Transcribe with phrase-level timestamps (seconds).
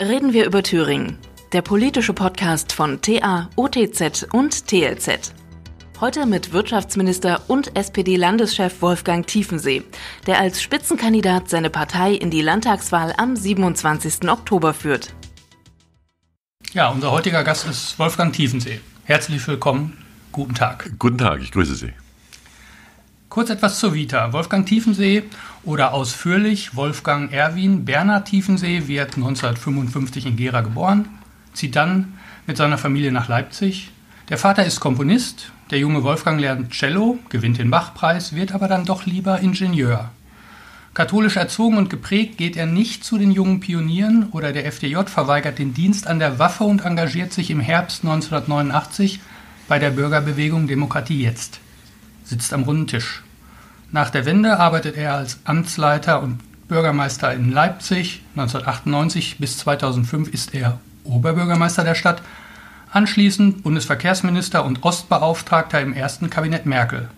[0.00, 1.18] Reden wir über Thüringen.
[1.52, 5.34] Der politische Podcast von TA, OTZ und TLZ.
[6.00, 9.82] Heute mit Wirtschaftsminister und SPD-Landeschef Wolfgang Tiefensee,
[10.26, 14.26] der als Spitzenkandidat seine Partei in die Landtagswahl am 27.
[14.30, 15.12] Oktober führt.
[16.72, 18.80] Ja, unser heutiger Gast ist Wolfgang Tiefensee.
[19.04, 19.98] Herzlich willkommen.
[20.32, 20.92] Guten Tag.
[20.98, 21.92] Guten Tag, ich grüße Sie.
[23.30, 24.32] Kurz etwas zur Vita.
[24.32, 25.22] Wolfgang Tiefensee
[25.62, 31.08] oder ausführlich Wolfgang Erwin Bernhard Tiefensee wird 1955 in Gera geboren,
[31.52, 32.14] zieht dann
[32.48, 33.92] mit seiner Familie nach Leipzig.
[34.30, 38.84] Der Vater ist Komponist, der junge Wolfgang lernt Cello, gewinnt den Bachpreis, wird aber dann
[38.84, 40.10] doch lieber Ingenieur.
[40.92, 45.60] Katholisch erzogen und geprägt geht er nicht zu den jungen Pionieren oder der FDJ, verweigert
[45.60, 49.20] den Dienst an der Waffe und engagiert sich im Herbst 1989
[49.68, 51.60] bei der Bürgerbewegung Demokratie Jetzt.
[52.30, 53.24] Sitzt am runden Tisch.
[53.90, 58.22] Nach der Wende arbeitet er als Amtsleiter und Bürgermeister in Leipzig.
[58.36, 62.22] 1998 bis 2005 ist er Oberbürgermeister der Stadt.
[62.92, 67.08] Anschließend Bundesverkehrsminister und Ostbeauftragter im ersten Kabinett Merkel.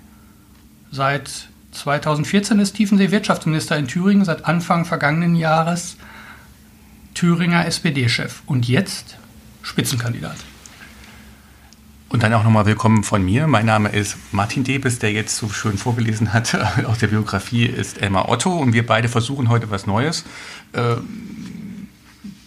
[0.90, 5.98] Seit 2014 ist Tiefensee Wirtschaftsminister in Thüringen, seit Anfang vergangenen Jahres
[7.12, 9.18] Thüringer SPD-Chef und jetzt
[9.60, 10.38] Spitzenkandidat.
[12.12, 13.46] Und dann auch nochmal willkommen von mir.
[13.46, 16.54] Mein Name ist Martin Debes, der jetzt so schön vorgelesen hat.
[16.84, 20.26] Aus der Biografie ist Elmar Otto und wir beide versuchen heute was Neues.
[20.74, 21.88] Ähm,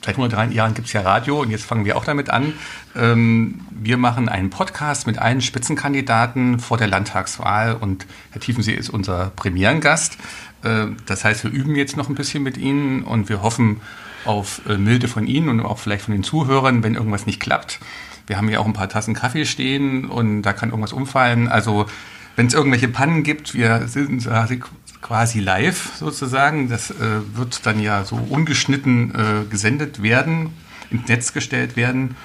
[0.05, 2.53] seit 103 Jahren gibt es ja Radio und jetzt fangen wir auch damit an.
[2.95, 8.91] Ähm, wir machen einen Podcast mit allen Spitzenkandidaten vor der Landtagswahl und Herr Tiefensee ist
[8.91, 10.19] unser Premierengast.
[10.61, 13.81] Äh, das heißt, wir üben jetzt noch ein bisschen mit Ihnen und wir hoffen
[14.25, 17.80] auf äh, Milde von Ihnen und auch vielleicht von den Zuhörern, wenn irgendwas nicht klappt.
[18.27, 21.47] Wir haben ja auch ein paar Tassen Kaffee stehen und da kann irgendwas umfallen.
[21.47, 21.85] Also
[22.35, 24.27] wenn es irgendwelche Pannen gibt, wir sind
[25.01, 26.67] quasi live sozusagen.
[26.69, 26.95] Das äh,
[27.33, 30.49] wird dann ja so ungeschnitten äh, gesendet werden,
[30.89, 32.15] ins Netz gestellt werden.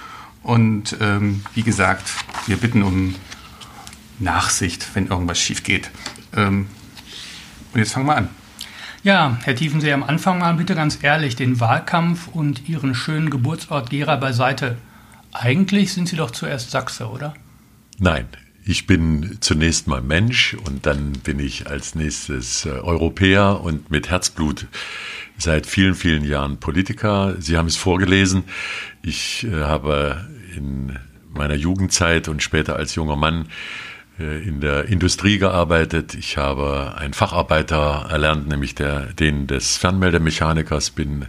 [0.42, 2.10] Und ähm, wie gesagt,
[2.46, 3.14] wir bitten um
[4.18, 5.90] Nachsicht, wenn irgendwas schief geht.
[6.34, 6.66] Ähm,
[7.72, 8.28] und jetzt fangen wir an.
[9.02, 13.90] Ja, Herr Tiefensee, am Anfang mal bitte ganz ehrlich den Wahlkampf und Ihren schönen Geburtsort
[13.90, 14.76] Gera beiseite.
[15.32, 17.34] Eigentlich sind Sie doch zuerst Sachse, oder?
[17.98, 18.26] Nein,
[18.64, 24.10] ich bin zunächst mal Mensch und dann bin ich als nächstes äh, Europäer und mit
[24.10, 24.66] Herzblut
[25.38, 27.34] seit vielen, vielen Jahren Politiker.
[27.38, 28.44] Sie haben es vorgelesen.
[29.02, 30.98] Ich äh, habe in
[31.32, 33.46] meiner Jugendzeit und später als junger Mann
[34.18, 36.14] äh, in der Industrie gearbeitet.
[36.14, 41.26] Ich habe einen Facharbeiter erlernt, nämlich der, den des Fernmeldemechanikers, bin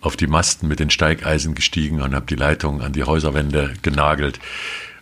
[0.00, 4.38] auf die Masten mit den Steigeisen gestiegen und habe die Leitung an die Häuserwände genagelt.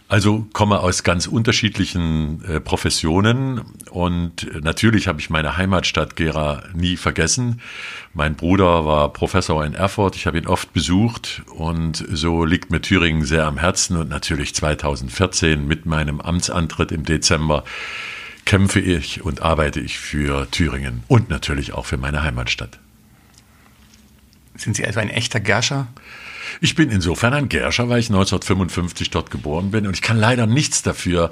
[0.06, 6.96] Also komme aus ganz unterschiedlichen äh, Professionen und natürlich habe ich meine Heimatstadt Gera nie
[6.96, 7.62] vergessen.
[8.12, 12.82] Mein Bruder war Professor in Erfurt, ich habe ihn oft besucht und so liegt mir
[12.82, 17.64] Thüringen sehr am Herzen und natürlich 2014 mit meinem Amtsantritt im Dezember
[18.44, 22.78] kämpfe ich und arbeite ich für Thüringen und natürlich auch für meine Heimatstadt.
[24.56, 25.88] Sind Sie also ein echter Gerscher?
[26.60, 30.46] Ich bin insofern ein Gerscher, weil ich 1955 dort geboren bin und ich kann leider
[30.46, 31.30] nichts dafür,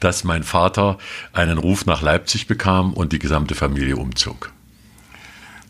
[0.00, 0.98] dass mein Vater
[1.32, 4.52] einen Ruf nach Leipzig bekam und die gesamte Familie umzog.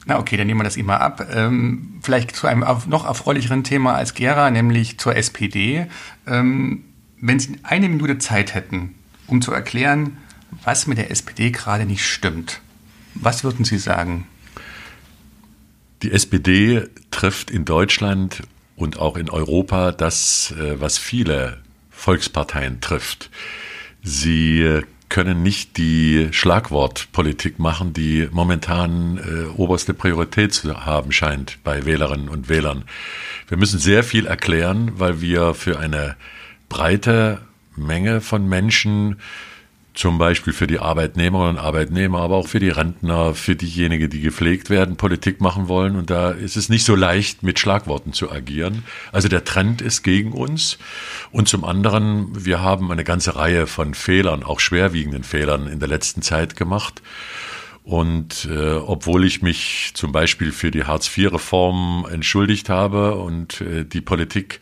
[0.05, 1.29] Na okay, dann nehmen wir das immer ab.
[1.33, 5.87] Ähm, vielleicht zu einem noch erfreulicheren Thema als Gera, nämlich zur SPD.
[6.27, 6.85] Ähm,
[7.21, 8.97] wenn Sie eine Minute Zeit hätten,
[9.29, 10.19] um zu erklären,
[10.65, 12.61] was mit der SPD gerade nicht stimmt,
[13.15, 14.27] was würden Sie sagen?
[16.03, 18.43] Die SPD trifft in Deutschland
[18.75, 21.59] und auch in Europa das, äh, was viele
[21.91, 23.31] Volksparteien trifft.
[24.03, 31.85] Sie können nicht die Schlagwortpolitik machen, die momentan äh, oberste Priorität zu haben scheint bei
[31.85, 32.85] Wählerinnen und Wählern.
[33.47, 36.17] Wir müssen sehr viel erklären, weil wir für eine
[36.69, 37.43] breite
[37.77, 39.17] Menge von Menschen
[39.95, 44.21] zum Beispiel für die Arbeitnehmerinnen und Arbeitnehmer, aber auch für die Rentner, für diejenigen, die
[44.21, 45.97] gepflegt werden, Politik machen wollen.
[45.97, 48.85] Und da ist es nicht so leicht, mit Schlagworten zu agieren.
[49.13, 50.79] Also der Trend ist gegen uns.
[51.31, 55.89] Und zum anderen, wir haben eine ganze Reihe von Fehlern, auch schwerwiegenden Fehlern in der
[55.89, 57.03] letzten Zeit gemacht.
[57.85, 64.01] Und äh, obwohl ich mich zum Beispiel für die Hartz-IV-Reform entschuldigt habe und äh, die
[64.01, 64.61] Politik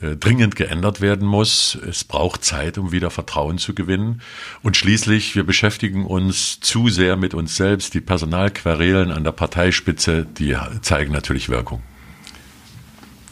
[0.00, 1.78] äh, dringend geändert werden muss.
[1.88, 4.22] Es braucht Zeit, um wieder Vertrauen zu gewinnen.
[4.62, 7.92] Und schließlich, wir beschäftigen uns zu sehr mit uns selbst.
[7.92, 11.82] Die Personalquerelen an der Parteispitze, die zeigen natürlich Wirkung.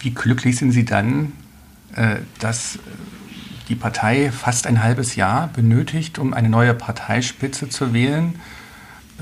[0.00, 1.32] Wie glücklich sind Sie dann,
[1.94, 2.78] äh, dass
[3.68, 8.34] die Partei fast ein halbes Jahr benötigt, um eine neue Parteispitze zu wählen?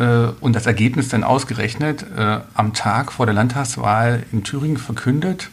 [0.00, 2.06] Äh, und das Ergebnis dann ausgerechnet
[2.55, 5.50] am Tag vor der Landtagswahl in Thüringen verkündet?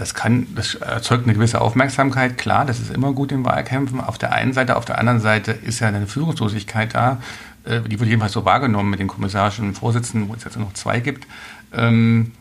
[0.00, 4.00] das kann, das erzeugt eine gewisse Aufmerksamkeit, klar, das ist immer gut in Wahlkämpfen.
[4.00, 7.20] Auf der einen Seite, auf der anderen Seite ist ja eine Führungslosigkeit da,
[7.64, 11.00] äh, die wurde jedenfalls so wahrgenommen mit den kommissarischen Vorsitzenden, wo es jetzt noch zwei
[11.00, 11.26] gibt.
[11.72, 12.32] Ähm,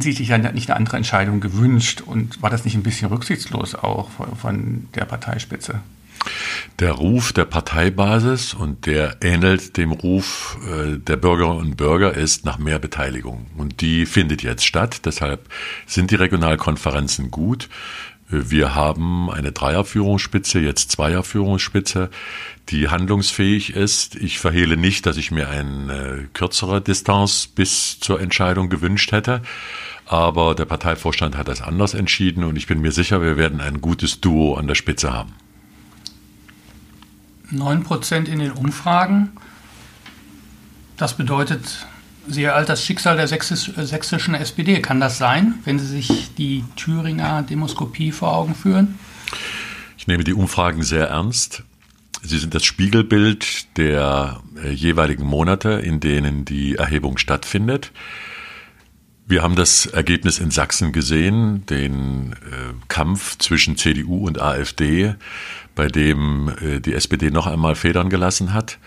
[0.00, 4.08] sich ja nicht eine andere Entscheidung gewünscht und war das nicht ein bisschen rücksichtslos auch
[4.40, 5.80] von der Parteispitze?
[6.80, 12.44] Der Ruf der Parteibasis und der ähnelt dem Ruf äh, der Bürgerinnen und Bürger ist
[12.44, 13.46] nach mehr Beteiligung.
[13.56, 15.02] Und die findet jetzt statt.
[15.04, 15.48] Deshalb
[15.86, 17.68] sind die Regionalkonferenzen gut.
[18.28, 22.10] Wir haben eine Dreierführungsspitze, jetzt Zweierführungsspitze,
[22.70, 24.16] die handlungsfähig ist.
[24.16, 29.42] Ich verhehle nicht, dass ich mir eine kürzere Distanz bis zur Entscheidung gewünscht hätte.
[30.06, 33.80] Aber der Parteivorstand hat das anders entschieden und ich bin mir sicher, wir werden ein
[33.80, 35.34] gutes Duo an der Spitze haben.
[37.50, 39.32] 9 Prozent in den Umfragen.
[40.96, 41.86] Das bedeutet,
[42.26, 44.80] Sie ereilt das Schicksal der sächsischen SPD.
[44.80, 48.98] Kann das sein, wenn Sie sich die Thüringer Demoskopie vor Augen führen?
[49.98, 51.64] Ich nehme die Umfragen sehr ernst.
[52.22, 57.92] Sie sind das Spiegelbild der äh, jeweiligen Monate, in denen die Erhebung stattfindet.
[59.26, 65.14] Wir haben das Ergebnis in Sachsen gesehen, den äh, Kampf zwischen CDU und AfD,
[65.74, 68.78] bei dem äh, die SPD noch einmal Federn gelassen hat.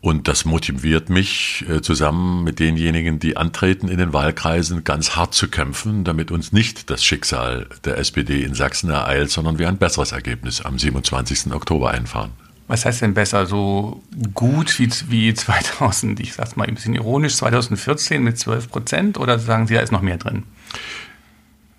[0.00, 5.34] Und das motiviert mich, äh, zusammen mit denjenigen, die antreten in den Wahlkreisen, ganz hart
[5.34, 9.78] zu kämpfen, damit uns nicht das Schicksal der SPD in Sachsen ereilt, sondern wir ein
[9.78, 11.52] besseres Ergebnis am 27.
[11.52, 12.30] Oktober einfahren.
[12.68, 13.46] Was heißt denn besser?
[13.46, 14.02] So
[14.34, 19.38] gut wie, wie 2000, ich sag's mal ein bisschen ironisch, 2014 mit 12 Prozent oder
[19.38, 20.42] sagen Sie, da ist noch mehr drin?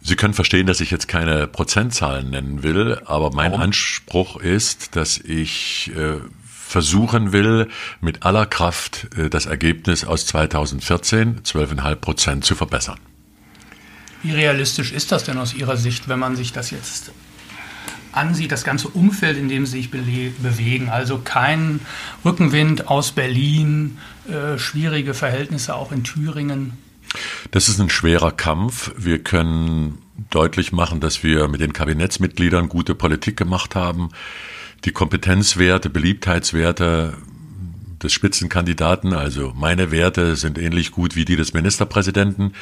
[0.07, 3.63] Sie können verstehen, dass ich jetzt keine Prozentzahlen nennen will, aber mein Warum?
[3.63, 7.68] Anspruch ist, dass ich äh, versuchen will,
[8.00, 12.98] mit aller Kraft äh, das Ergebnis aus 2014, 12,5 Prozent, zu verbessern.
[14.24, 17.12] Wie realistisch ist das denn aus Ihrer Sicht, wenn man sich das jetzt
[18.13, 20.88] ansieht, das ganze Umfeld, in dem sie sich bewegen?
[20.88, 21.81] Also kein
[22.24, 23.98] Rückenwind aus Berlin,
[24.30, 26.87] äh, schwierige Verhältnisse auch in Thüringen.
[27.51, 28.92] Das ist ein schwerer Kampf.
[28.98, 30.00] Wir können
[30.30, 34.09] deutlich machen, dass wir mit den Kabinettsmitgliedern gute Politik gemacht haben.
[34.86, 37.18] Die Kompetenzwerte, Beliebtheitswerte
[38.01, 42.53] des Spitzenkandidaten, also meine Werte sind ähnlich gut wie die des Ministerpräsidenten.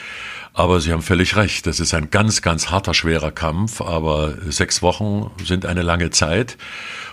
[0.53, 4.81] Aber Sie haben völlig recht, das ist ein ganz, ganz harter, schwerer Kampf, aber sechs
[4.81, 6.57] Wochen sind eine lange Zeit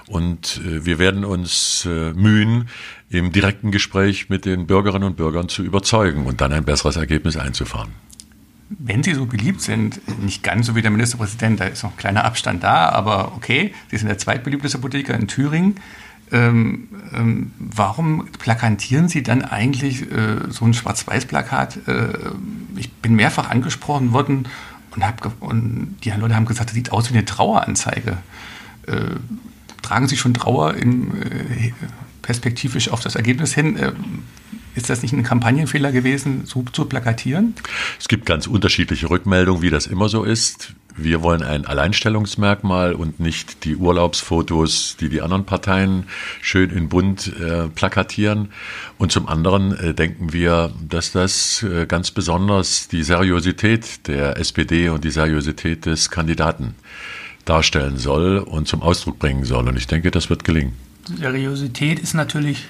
[0.06, 2.68] und äh, wir werden uns äh, mühen,
[3.10, 7.36] im direkten Gespräch mit den Bürgerinnen und Bürgern zu überzeugen und dann ein besseres Ergebnis
[7.36, 7.90] einzufahren.
[8.70, 11.96] Wenn Sie so beliebt sind, nicht ganz so wie der Ministerpräsident, da ist noch ein
[11.98, 15.76] kleiner Abstand da, aber okay, Sie sind der zweitbeliebteste Politiker in Thüringen.
[16.32, 21.86] Ähm, ähm, warum plakantieren Sie dann eigentlich äh, so ein Schwarz-Weiß-Plakat?
[21.86, 22.08] Äh,
[22.76, 24.48] ich bin mehrfach angesprochen worden
[24.94, 28.16] und, hab, und die Leute haben gesagt, das sieht aus wie eine Traueranzeige.
[28.86, 29.16] Äh,
[29.82, 31.72] tragen Sie schon Trauer in, äh,
[32.22, 33.76] perspektivisch auf das Ergebnis hin?
[33.76, 33.92] Äh,
[34.74, 37.54] ist das nicht ein Kampagnenfehler gewesen, so zu plakatieren?
[38.00, 40.72] Es gibt ganz unterschiedliche Rückmeldungen, wie das immer so ist.
[40.96, 46.04] Wir wollen ein Alleinstellungsmerkmal und nicht die Urlaubsfotos, die die anderen Parteien
[46.40, 48.48] schön in bunt äh, plakatieren.
[48.98, 54.88] Und zum anderen äh, denken wir, dass das äh, ganz besonders die Seriosität der SPD
[54.90, 56.74] und die Seriosität des Kandidaten
[57.44, 59.68] darstellen soll und zum Ausdruck bringen soll.
[59.68, 60.74] Und ich denke, das wird gelingen.
[61.06, 62.68] Seriosität ist natürlich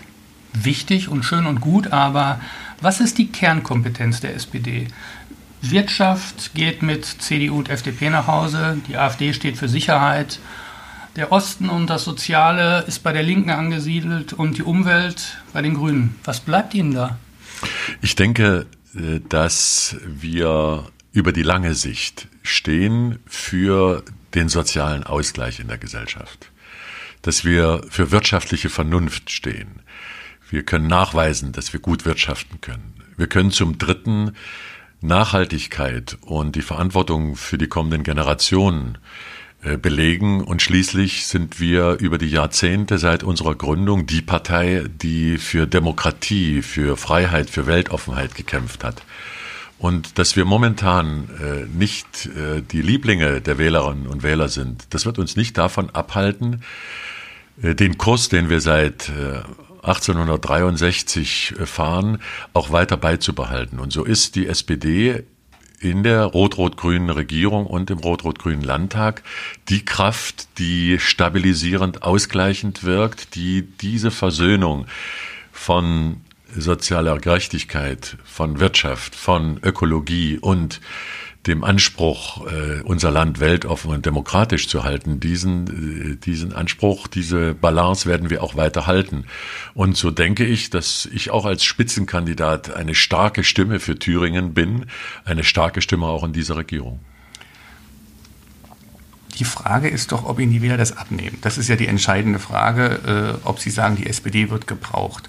[0.52, 2.40] wichtig und schön und gut, aber
[2.80, 4.88] was ist die Kernkompetenz der SPD?
[5.62, 10.40] Wirtschaft geht mit CDU und FDP nach Hause, die AfD steht für Sicherheit,
[11.16, 15.74] der Osten und das Soziale ist bei der Linken angesiedelt und die Umwelt bei den
[15.74, 16.16] Grünen.
[16.24, 17.18] Was bleibt Ihnen da?
[18.00, 24.02] Ich denke, äh, dass wir über die lange Sicht stehen für
[24.34, 26.50] den sozialen Ausgleich in der Gesellschaft,
[27.20, 29.82] dass wir für wirtschaftliche Vernunft stehen,
[30.52, 32.92] wir können nachweisen, dass wir gut wirtschaften können.
[33.16, 34.32] Wir können zum Dritten
[35.02, 38.98] Nachhaltigkeit und die Verantwortung für die kommenden Generationen
[39.62, 40.42] äh, belegen.
[40.42, 46.62] Und schließlich sind wir über die Jahrzehnte seit unserer Gründung die Partei, die für Demokratie,
[46.62, 49.02] für Freiheit, für Weltoffenheit gekämpft hat.
[49.78, 55.06] Und dass wir momentan äh, nicht äh, die Lieblinge der Wählerinnen und Wähler sind, das
[55.06, 56.62] wird uns nicht davon abhalten,
[57.58, 59.12] den Kurs, den wir seit
[59.82, 62.22] 1863 fahren,
[62.52, 63.80] auch weiter beizubehalten.
[63.80, 65.24] Und so ist die SPD
[65.80, 69.22] in der rot-rot-grünen Regierung und im rot-rot-grünen Landtag
[69.68, 74.86] die Kraft, die stabilisierend, ausgleichend wirkt, die diese Versöhnung
[75.50, 76.20] von
[76.54, 80.80] sozialer Gerechtigkeit, von Wirtschaft, von Ökologie und
[81.46, 87.54] dem Anspruch, äh, unser Land weltoffen und demokratisch zu halten, diesen, äh, diesen Anspruch, diese
[87.54, 89.24] Balance werden wir auch weiter halten.
[89.74, 94.86] Und so denke ich, dass ich auch als Spitzenkandidat eine starke Stimme für Thüringen bin,
[95.24, 97.00] eine starke Stimme auch in dieser Regierung.
[99.38, 101.38] Die Frage ist doch, ob Ihnen die Wähler das abnehmen.
[101.40, 105.28] Das ist ja die entscheidende Frage, äh, ob Sie sagen, die SPD wird gebraucht.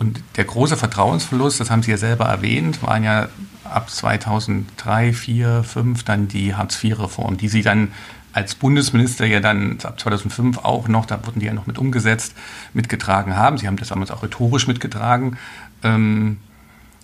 [0.00, 3.28] Und der große Vertrauensverlust, das haben Sie ja selber erwähnt, waren ja
[3.64, 7.92] ab 2003, 4, 5 dann die Hartz-IV-Reform, die Sie dann
[8.32, 12.34] als Bundesminister ja dann ab 2005 auch noch, da wurden die ja noch mit umgesetzt,
[12.72, 13.58] mitgetragen haben.
[13.58, 15.36] Sie haben das damals auch rhetorisch mitgetragen.
[15.82, 16.38] Ähm,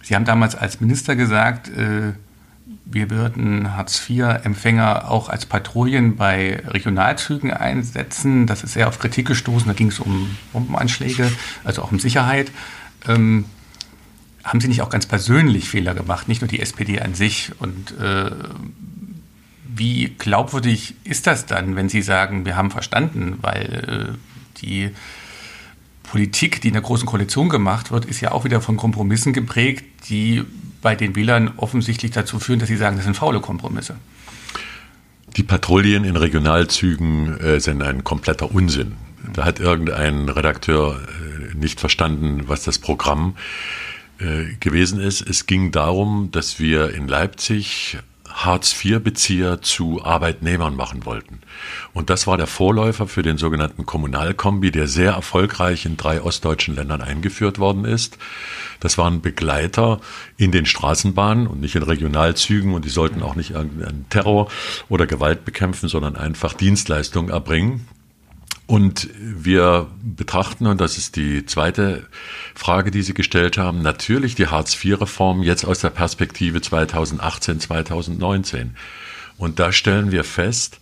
[0.02, 2.12] Sie haben damals als Minister gesagt, äh,
[2.86, 8.46] wir würden Hartz-IV-Empfänger auch als Patrouillen bei Regionalzügen einsetzen.
[8.46, 9.68] Das ist sehr auf Kritik gestoßen.
[9.68, 11.30] Da ging es um Bombenanschläge,
[11.64, 12.50] also auch um Sicherheit.
[13.08, 13.44] Ähm,
[14.44, 17.52] haben Sie nicht auch ganz persönlich Fehler gemacht, nicht nur die SPD an sich?
[17.58, 18.30] Und äh,
[19.74, 24.90] wie glaubwürdig ist das dann, wenn Sie sagen, wir haben verstanden, weil äh, die
[26.04, 29.84] Politik, die in der Großen Koalition gemacht wird, ist ja auch wieder von Kompromissen geprägt,
[30.08, 30.44] die
[30.80, 33.96] bei den Wählern offensichtlich dazu führen, dass sie sagen, das sind faule Kompromisse.
[35.36, 38.92] Die Patrouillen in Regionalzügen äh, sind ein kompletter Unsinn.
[39.32, 41.25] Da hat irgendein Redakteur äh,
[41.58, 43.36] nicht verstanden, was das Programm
[44.18, 45.20] äh, gewesen ist.
[45.20, 47.98] Es ging darum, dass wir in Leipzig
[48.36, 51.40] Hartz-IV-Bezieher zu Arbeitnehmern machen wollten.
[51.94, 56.74] Und das war der Vorläufer für den sogenannten Kommunalkombi, der sehr erfolgreich in drei ostdeutschen
[56.74, 58.18] Ländern eingeführt worden ist.
[58.80, 60.00] Das waren Begleiter
[60.36, 64.50] in den Straßenbahnen und nicht in Regionalzügen und die sollten auch nicht irgendeinen Terror
[64.90, 67.88] oder Gewalt bekämpfen, sondern einfach Dienstleistungen erbringen.
[68.66, 72.06] Und wir betrachten, und das ist die zweite
[72.54, 78.76] Frage, die Sie gestellt haben, natürlich die Hartz-IV-Reform jetzt aus der Perspektive 2018, 2019.
[79.38, 80.80] Und da stellen wir fest,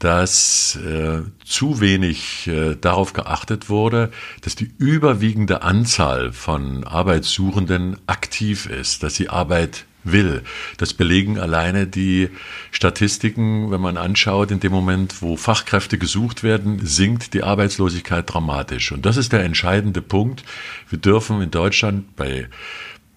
[0.00, 4.10] dass äh, zu wenig äh, darauf geachtet wurde,
[4.40, 10.42] dass die überwiegende Anzahl von Arbeitssuchenden aktiv ist, dass sie Arbeit will.
[10.76, 12.28] Das belegen alleine die
[12.70, 18.92] Statistiken, wenn man anschaut, in dem Moment, wo Fachkräfte gesucht werden, sinkt die Arbeitslosigkeit dramatisch.
[18.92, 20.44] Und das ist der entscheidende Punkt.
[20.88, 22.48] Wir dürfen in Deutschland bei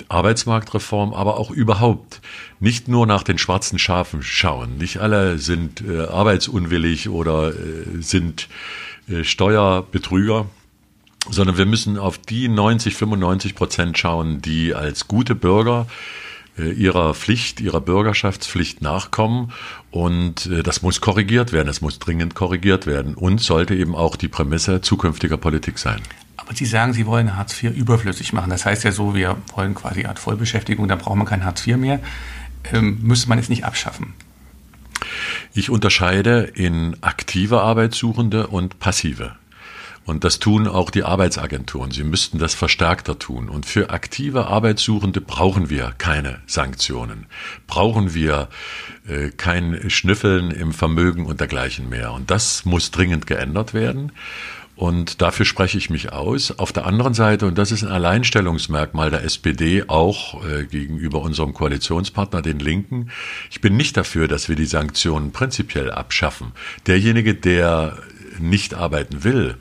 [0.09, 2.21] Arbeitsmarktreform, aber auch überhaupt
[2.59, 4.77] nicht nur nach den schwarzen Schafen schauen.
[4.77, 8.47] Nicht alle sind äh, arbeitsunwillig oder äh, sind
[9.07, 10.47] äh, Steuerbetrüger
[11.29, 15.88] sondern wir müssen auf die 90, 95 Prozent schauen, die als gute Bürger
[16.62, 19.51] ihrer Pflicht, ihrer Bürgerschaftspflicht nachkommen.
[19.91, 24.15] Und äh, das muss korrigiert werden, es muss dringend korrigiert werden und sollte eben auch
[24.15, 26.01] die Prämisse zukünftiger Politik sein.
[26.38, 28.50] Aber Sie sagen, Sie wollen Hartz IV überflüssig machen.
[28.50, 31.65] Das heißt ja so, wir wollen quasi eine Art Vollbeschäftigung, da braucht man kein Hartz
[31.65, 32.00] IV mehr.
[32.72, 34.13] Ähm, müsste man es nicht abschaffen?
[35.53, 39.36] Ich unterscheide in aktive Arbeitssuchende und passive.
[40.05, 41.91] Und das tun auch die Arbeitsagenturen.
[41.91, 43.48] Sie müssten das verstärkter tun.
[43.48, 47.25] Und für aktive Arbeitssuchende brauchen wir keine Sanktionen.
[47.67, 48.50] Brauchen wir
[49.07, 52.12] äh, kein Schnüffeln im Vermögen und dergleichen mehr.
[52.12, 54.12] Und das muss dringend geändert werden.
[54.75, 56.57] Und dafür spreche ich mich aus.
[56.57, 61.53] Auf der anderen Seite, und das ist ein Alleinstellungsmerkmal der SPD auch äh, gegenüber unserem
[61.53, 63.12] Koalitionspartner, den Linken,
[63.51, 66.53] ich bin nicht dafür, dass wir die Sanktionen prinzipiell abschaffen.
[66.88, 67.98] Derjenige, der
[68.39, 69.57] nicht arbeiten will,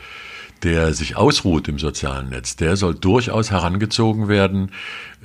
[0.62, 4.71] der sich ausruht im sozialen Netz, der soll durchaus herangezogen werden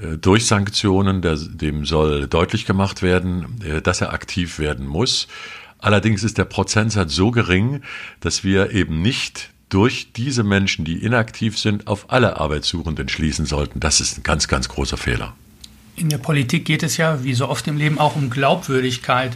[0.01, 5.27] äh, durch Sanktionen, der, dem soll deutlich gemacht werden, äh, dass er aktiv werden muss.
[5.79, 7.82] Allerdings ist der Prozentsatz so gering,
[8.20, 13.79] dass wir eben nicht durch diese Menschen, die inaktiv sind, auf alle Arbeitssuchenden schließen sollten.
[13.79, 15.34] Das ist ein ganz, ganz großer Fehler.
[15.96, 19.32] In der Politik geht es ja, wie so oft im Leben, auch um Glaubwürdigkeit.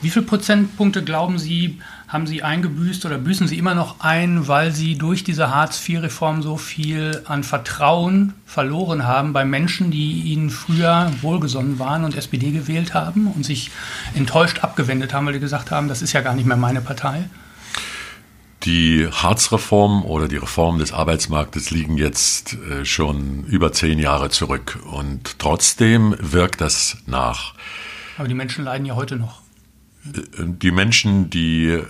[0.00, 1.78] Wie viele Prozentpunkte glauben Sie,
[2.08, 6.56] haben Sie eingebüßt oder büßen Sie immer noch ein, weil Sie durch diese Hartz-IV-Reform so
[6.56, 12.94] viel an Vertrauen verloren haben bei Menschen, die Ihnen früher wohlgesonnen waren und SPD gewählt
[12.94, 13.70] haben und sich
[14.14, 17.28] enttäuscht abgewendet haben, weil die gesagt haben, das ist ja gar nicht mehr meine Partei?
[18.64, 24.78] Die Hartz-Reform oder die Reform des Arbeitsmarktes liegen jetzt äh, schon über zehn Jahre zurück
[24.90, 27.54] und trotzdem wirkt das nach.
[28.16, 29.42] Aber die Menschen leiden ja heute noch.
[30.04, 31.82] Die Menschen, die äh,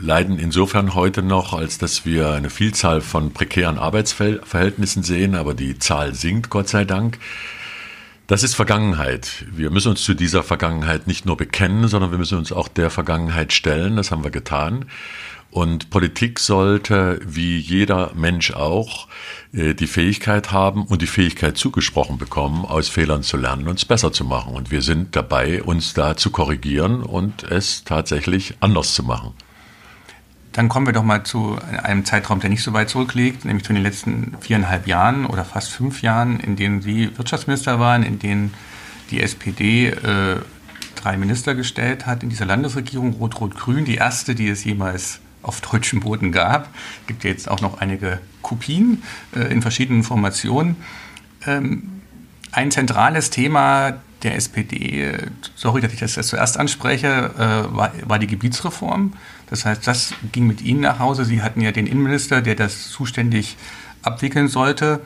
[0.00, 5.78] leiden insofern heute noch, als dass wir eine Vielzahl von prekären Arbeitsverhältnissen sehen, aber die
[5.78, 7.18] Zahl sinkt, Gott sei Dank.
[8.28, 9.46] Das ist Vergangenheit.
[9.50, 12.90] Wir müssen uns zu dieser Vergangenheit nicht nur bekennen, sondern wir müssen uns auch der
[12.90, 13.96] Vergangenheit stellen.
[13.96, 14.84] Das haben wir getan.
[15.50, 19.08] Und Politik sollte, wie jeder Mensch auch,
[19.52, 23.84] äh, die Fähigkeit haben und die Fähigkeit zugesprochen bekommen, aus Fehlern zu lernen und es
[23.84, 24.54] besser zu machen.
[24.54, 29.32] Und wir sind dabei, uns da zu korrigieren und es tatsächlich anders zu machen.
[30.52, 33.72] Dann kommen wir doch mal zu einem Zeitraum, der nicht so weit zurückliegt, nämlich zu
[33.72, 38.52] den letzten viereinhalb Jahren oder fast fünf Jahren, in denen Sie Wirtschaftsminister waren, in denen
[39.10, 40.36] die SPD äh,
[40.94, 46.00] drei Minister gestellt hat in dieser Landesregierung, Rot-Rot-Grün, die erste, die es jemals auf deutschem
[46.00, 46.68] Boden gab.
[47.02, 49.02] Es gibt jetzt auch noch einige Kopien
[49.34, 50.76] äh, in verschiedenen Formationen.
[51.46, 52.00] Ähm,
[52.52, 55.16] ein zentrales Thema der SPD,
[55.54, 59.12] sorry, dass ich das zuerst anspreche, äh, war, war, die Gebietsreform.
[59.48, 61.24] Das heißt, das ging mit Ihnen nach Hause.
[61.24, 63.56] Sie hatten ja den Innenminister, der das zuständig
[64.02, 65.00] abwickeln sollte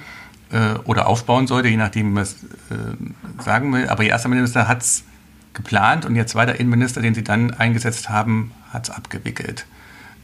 [0.51, 2.35] äh, oder aufbauen sollte, je nachdem, wie man es
[2.71, 3.89] äh, sagen will.
[3.89, 5.05] Aber Ihr erster Minister hat es
[5.53, 9.67] geplant und Ihr zweiter Innenminister, den Sie dann eingesetzt haben, hat es abgewickelt.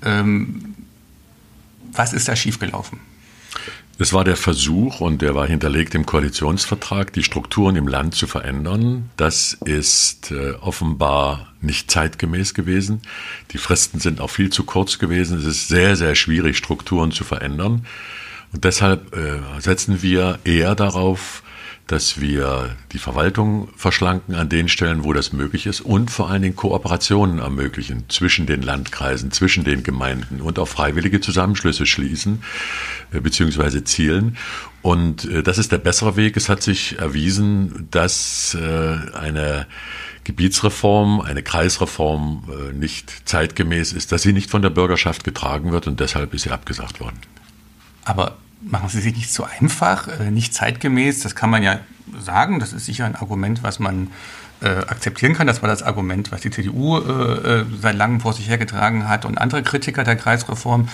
[0.05, 0.75] Ähm,
[1.93, 3.01] was ist da schiefgelaufen?
[4.01, 8.29] Es war der Versuch, und der war hinterlegt im Koalitionsvertrag, die Strukturen im Land zu
[8.29, 9.11] verändern.
[9.17, 13.03] Das ist äh, offenbar nicht zeitgemäß gewesen.
[13.51, 15.39] Die Fristen sind auch viel zu kurz gewesen.
[15.39, 17.87] Es ist sehr, sehr schwierig, Strukturen zu verändern.
[18.53, 21.43] Und deshalb äh, setzen wir eher darauf,
[21.89, 26.43] dass wir die Verwaltung verschlanken an den Stellen, wo das möglich ist und vor allen
[26.43, 32.43] Dingen Kooperationen ermöglichen zwischen den Landkreisen, zwischen den Gemeinden und auch freiwillige Zusammenschlüsse schließen
[33.13, 33.85] äh, bzw.
[33.85, 34.37] zielen.
[34.83, 36.37] Und äh, das ist der bessere Weg.
[36.37, 39.67] Es hat sich erwiesen, dass äh, eine
[40.25, 46.01] Gebietsreform, eine Kreisreform nicht zeitgemäß ist, dass sie nicht von der Bürgerschaft getragen wird und
[46.01, 47.17] deshalb ist sie abgesagt worden.
[48.05, 51.21] Aber machen Sie sich nicht so einfach, äh, nicht zeitgemäß.
[51.21, 51.81] Das kann man ja
[52.19, 52.61] sagen.
[52.61, 54.11] Das ist sicher ein Argument, was man
[54.61, 55.47] äh, akzeptieren kann.
[55.47, 59.25] Das war das Argument, was die CDU äh, äh, seit langem vor sich hergetragen hat
[59.25, 60.89] und andere Kritiker der Kreisreform.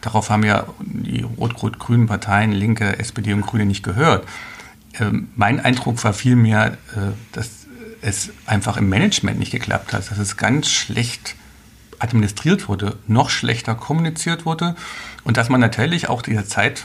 [0.00, 4.26] Darauf haben ja die rot-rot-grünen Parteien, Linke, SPD und Grüne nicht gehört.
[5.00, 7.66] Ähm, mein Eindruck war vielmehr, äh, dass
[8.00, 11.34] es einfach im Management nicht geklappt hat, dass es ganz schlecht
[11.98, 14.76] administriert wurde, noch schlechter kommuniziert wurde
[15.24, 16.84] und dass man natürlich auch dieser Zeit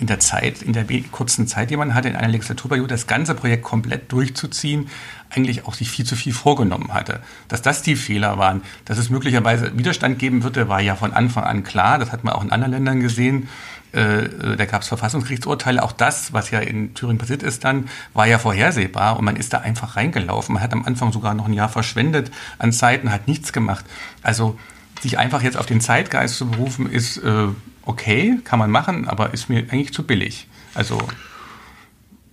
[0.00, 3.34] in der Zeit, in der kurzen Zeit, die man hatte, in einer Legislaturperiode, das ganze
[3.34, 4.88] Projekt komplett durchzuziehen,
[5.30, 7.20] eigentlich auch sich viel zu viel vorgenommen hatte.
[7.48, 11.44] Dass das die Fehler waren, dass es möglicherweise Widerstand geben würde, war ja von Anfang
[11.44, 11.98] an klar.
[11.98, 13.48] Das hat man auch in anderen Ländern gesehen.
[13.94, 15.82] Äh, äh, da gab es Verfassungsgerichtsurteile.
[15.82, 19.52] Auch das, was ja in Thüringen passiert ist dann, war ja vorhersehbar und man ist
[19.52, 20.54] da einfach reingelaufen.
[20.54, 23.84] Man hat am Anfang sogar noch ein Jahr verschwendet an Zeiten, hat nichts gemacht.
[24.22, 24.58] Also
[25.00, 27.48] sich einfach jetzt auf den Zeitgeist zu berufen, ist äh,
[27.86, 30.46] okay, kann man machen, aber ist mir eigentlich zu billig.
[30.74, 30.98] Also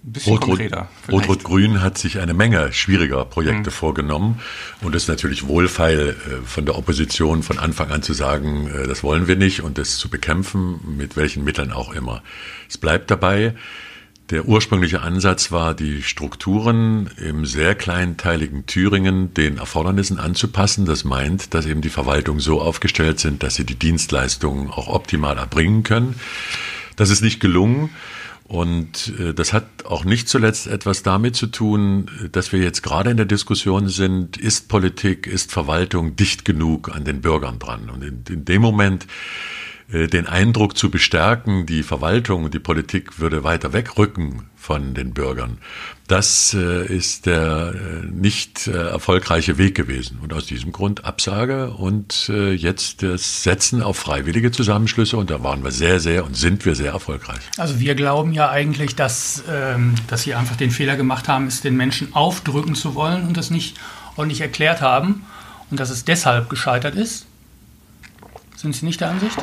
[0.04, 0.90] ein bisschen Rot, konkreter.
[1.12, 3.74] Rot-Rot-Grün hat sich eine Menge schwieriger Projekte mhm.
[3.74, 4.42] vorgenommen
[4.82, 8.88] und es ist natürlich wohlfeil äh, von der Opposition von Anfang an zu sagen, äh,
[8.88, 12.24] das wollen wir nicht und das zu bekämpfen, mit welchen Mitteln auch immer.
[12.68, 13.54] Es bleibt dabei,
[14.32, 20.86] der ursprüngliche Ansatz war, die Strukturen im sehr kleinteiligen Thüringen den Erfordernissen anzupassen.
[20.86, 25.38] Das meint, dass eben die Verwaltungen so aufgestellt sind, dass sie die Dienstleistungen auch optimal
[25.38, 26.16] erbringen können.
[26.96, 27.90] Das ist nicht gelungen.
[28.46, 33.10] Und äh, das hat auch nicht zuletzt etwas damit zu tun, dass wir jetzt gerade
[33.10, 37.90] in der Diskussion sind, ist Politik, ist Verwaltung dicht genug an den Bürgern dran?
[37.90, 39.08] Und in, in dem Moment,
[39.92, 45.58] den Eindruck zu bestärken, die Verwaltung und die Politik würde weiter wegrücken von den Bürgern.
[46.08, 50.20] Das äh, ist der äh, nicht erfolgreiche Weg gewesen.
[50.22, 55.18] Und aus diesem Grund Absage und jetzt das Setzen auf freiwillige Zusammenschlüsse.
[55.18, 57.42] Und da waren wir sehr, sehr und sind wir sehr erfolgreich.
[57.58, 61.62] Also wir glauben ja eigentlich, dass, ähm, dass Sie einfach den Fehler gemacht haben, es
[61.62, 63.78] den Menschen aufdrücken zu wollen und das nicht
[64.16, 65.26] ordentlich erklärt haben
[65.70, 67.26] und dass es deshalb gescheitert ist.
[68.56, 69.38] Sind Sie nicht der Ansicht?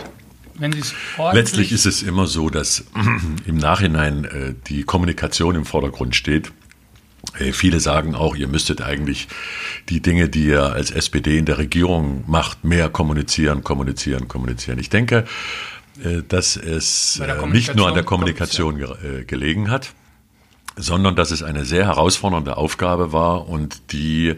[0.59, 0.95] Wenn Sie es
[1.33, 2.85] Letztlich ist es immer so, dass
[3.47, 6.53] im Nachhinein äh, die Kommunikation im Vordergrund steht.
[7.39, 9.29] Äh, viele sagen auch, ihr müsstet eigentlich
[9.89, 14.79] die Dinge, die ihr als SPD in der Regierung macht, mehr kommunizieren, kommunizieren, kommunizieren.
[14.79, 15.25] Ich denke,
[16.05, 18.89] äh, dass es äh, nicht nur an der Kommunikation ge
[19.21, 19.95] äh, gelegen hat,
[20.77, 24.37] sondern dass es eine sehr herausfordernde Aufgabe war und die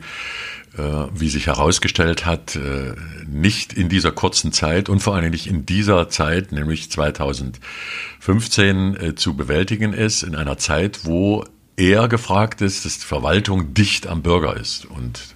[0.73, 2.95] wie sich herausgestellt hat, äh,
[3.27, 9.15] nicht in dieser kurzen Zeit und vor allem nicht in dieser Zeit, nämlich 2015, äh,
[9.17, 11.45] zu bewältigen ist, in einer Zeit, wo
[11.77, 14.85] eher gefragt ist, dass die Verwaltung dicht am Bürger ist.
[14.85, 15.35] Und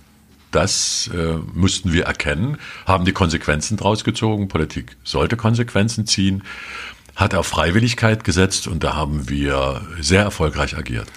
[0.50, 4.46] das äh, mussten wir erkennen, haben die Konsequenzen draus gezogen.
[4.46, 6.44] Politik sollte Konsequenzen ziehen,
[7.16, 11.08] hat auf Freiwilligkeit gesetzt und da haben wir sehr erfolgreich agiert.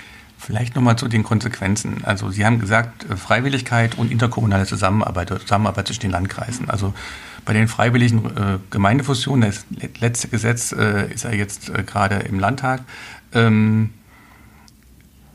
[0.48, 2.06] Vielleicht nochmal zu den Konsequenzen.
[2.06, 6.70] Also Sie haben gesagt, äh, Freiwilligkeit und interkommunale Zusammenarbeit, Zusammenarbeit zwischen den Landkreisen.
[6.70, 6.94] Also
[7.44, 9.66] bei den freiwilligen äh, Gemeindefusionen, das
[10.00, 12.84] letzte Gesetz äh, ist ja jetzt äh, gerade im Landtag,
[13.34, 13.90] ähm,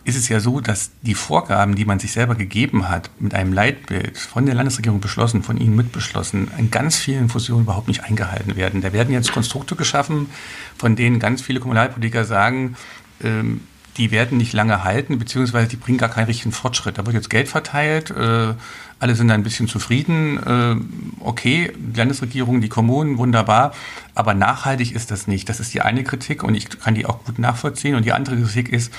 [0.05, 3.53] ist es ja so, dass die Vorgaben, die man sich selber gegeben hat, mit einem
[3.53, 8.57] Leitbild von der Landesregierung beschlossen, von Ihnen mitbeschlossen, in ganz vielen Fusionen überhaupt nicht eingehalten
[8.57, 8.81] werden.
[8.81, 10.31] Da werden jetzt Konstrukte geschaffen,
[10.79, 12.77] von denen ganz viele Kommunalpolitiker sagen,
[13.23, 13.61] ähm,
[13.97, 16.99] die werden nicht lange halten, beziehungsweise die bringen gar keinen richtigen Fortschritt.
[16.99, 18.55] Da wird jetzt Geld verteilt, äh,
[18.99, 20.39] alle sind ein bisschen zufrieden.
[20.39, 20.77] Äh,
[21.21, 23.75] okay, die Landesregierung, die Kommunen, wunderbar,
[24.15, 25.49] aber nachhaltig ist das nicht.
[25.49, 27.97] Das ist die eine Kritik und ich kann die auch gut nachvollziehen.
[27.97, 28.93] Und die andere Kritik ist,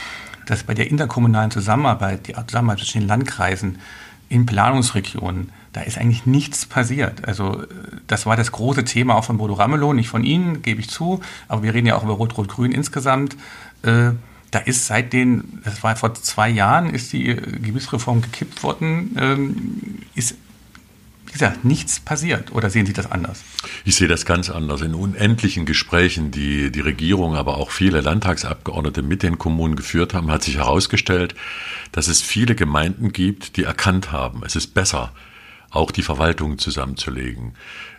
[0.46, 3.80] dass bei der interkommunalen Zusammenarbeit, die Zusammenarbeit zwischen den Landkreisen
[4.30, 7.28] in Planungsregionen, da ist eigentlich nichts passiert.
[7.28, 7.64] Also
[8.08, 11.22] das war das große Thema auch von Bodo Ramelow, nicht von Ihnen, gebe ich zu,
[11.48, 13.36] aber wir reden ja auch über Rot-Rot-Grün insgesamt.
[13.82, 14.12] Äh,
[14.54, 20.00] da ist seit den, das war vor zwei Jahren, ist die Gebietsreform gekippt worden, ähm,
[20.16, 20.36] ist
[21.34, 22.52] wie gesagt, nichts passiert.
[22.52, 23.42] Oder sehen Sie das anders?
[23.86, 24.82] Ich sehe das ganz anders.
[24.82, 30.30] In unendlichen Gesprächen, die die Regierung, aber auch viele Landtagsabgeordnete mit den Kommunen geführt haben,
[30.30, 31.34] hat sich herausgestellt,
[31.92, 35.12] dass es viele Gemeinden gibt, die erkannt haben, es ist besser,
[35.72, 37.56] auch die Verwaltung zusammenzulegen,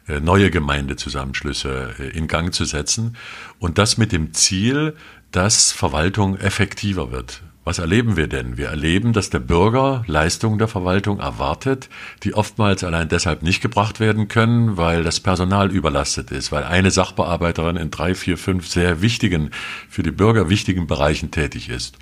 [0.06, 3.16] äh, neue Gemeindezusammenschlüsse äh, in Gang zu setzen
[3.58, 4.94] und das mit dem Ziel,
[5.34, 7.42] dass Verwaltung effektiver wird.
[7.64, 8.56] Was erleben wir denn?
[8.56, 11.88] Wir erleben, dass der Bürger Leistungen der Verwaltung erwartet,
[12.22, 16.90] die oftmals allein deshalb nicht gebracht werden können, weil das Personal überlastet ist, weil eine
[16.90, 19.50] Sachbearbeiterin in drei, vier, fünf sehr wichtigen,
[19.88, 21.96] für die Bürger wichtigen Bereichen tätig ist.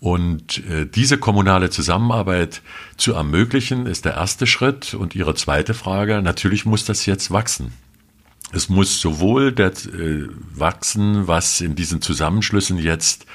[0.00, 2.62] Und äh, diese kommunale Zusammenarbeit
[2.96, 4.94] zu ermöglichen, ist der erste Schritt.
[4.94, 7.72] Und Ihre zweite Frage, natürlich muss das jetzt wachsen.
[8.52, 13.26] Es muss sowohl der, äh, wachsen, was in diesen Zusammenschlüssen jetzt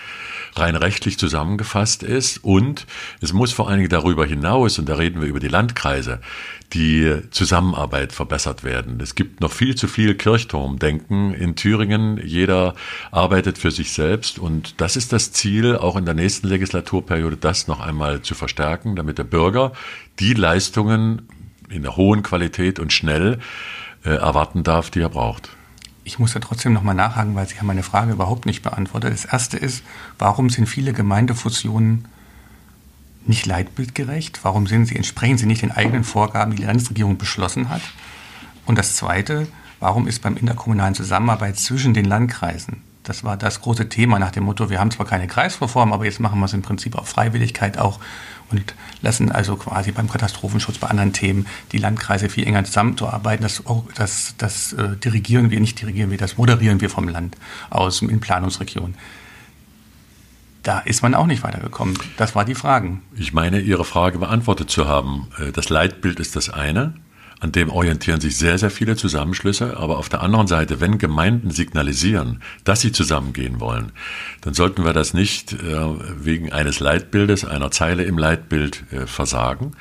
[0.56, 2.44] rein rechtlich zusammengefasst ist.
[2.44, 2.86] Und
[3.22, 6.20] es muss vor allen Dingen darüber hinaus, und da reden wir über die Landkreise,
[6.74, 9.00] die Zusammenarbeit verbessert werden.
[9.02, 12.20] Es gibt noch viel zu viel Kirchturmdenken in Thüringen.
[12.24, 12.76] Jeder
[13.12, 14.40] arbeitet für sich selbst.
[14.40, 18.96] Und das ist das Ziel, auch in der nächsten Legislaturperiode das noch einmal zu verstärken,
[18.96, 19.74] damit der Bürger
[20.20, 21.28] die Leistungen
[21.70, 23.40] in der hohen Qualität und schnell
[24.12, 25.50] erwarten darf, die er braucht
[26.04, 29.14] ich muss da trotzdem nochmal nachhaken, weil Sie haben meine Frage überhaupt nicht beantwortet.
[29.14, 29.84] Das erste ist,
[30.20, 32.08] warum sind viele Gemeindefusionen
[33.26, 34.44] nicht leitbildgerecht?
[34.44, 37.82] Warum sind sie, entsprechen sie nicht den eigenen Vorgaben, die die Landesregierung beschlossen hat?
[38.66, 39.48] Und das zweite,
[39.80, 44.46] warum ist beim interkommunalen Zusammenarbeit zwischen den Landkreisen das war das große Thema nach dem
[44.46, 47.78] Motto, wir haben zwar keine Kreisreform, aber jetzt machen wir es im Prinzip auf Freiwilligkeit
[47.78, 48.00] auch
[48.52, 53.44] und lassen also quasi beim Katastrophenschutz, bei anderen Themen die Landkreise viel enger zusammenzuarbeiten.
[53.44, 53.64] Das,
[53.96, 57.38] das, das äh, dirigieren wir, nicht dirigieren wir, das moderieren wir vom Land
[57.70, 58.96] aus in Planungsregionen.
[60.64, 61.98] Da ist man auch nicht weitergekommen.
[62.16, 62.98] Das war die Frage.
[63.18, 65.28] Ich meine, Ihre Frage beantwortet zu haben.
[65.38, 66.94] Äh, das Leitbild ist das eine.
[67.44, 69.76] An dem orientieren sich sehr, sehr viele Zusammenschlüsse.
[69.76, 73.92] Aber auf der anderen Seite, wenn Gemeinden signalisieren, dass sie zusammengehen wollen,
[74.40, 75.58] dann sollten wir das nicht äh,
[76.24, 79.74] wegen eines Leitbildes, einer Zeile im Leitbild äh, versagen.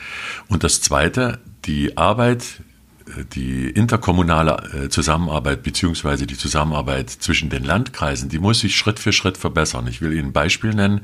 [0.48, 2.62] Und das Zweite, die Arbeit
[3.06, 9.12] äh, die interkommunale Zusammenarbeit beziehungsweise die Zusammenarbeit zwischen den Landkreisen, die muss sich Schritt für
[9.12, 9.86] Schritt verbessern.
[9.86, 11.02] Ich will Ihnen ein Beispiel nennen.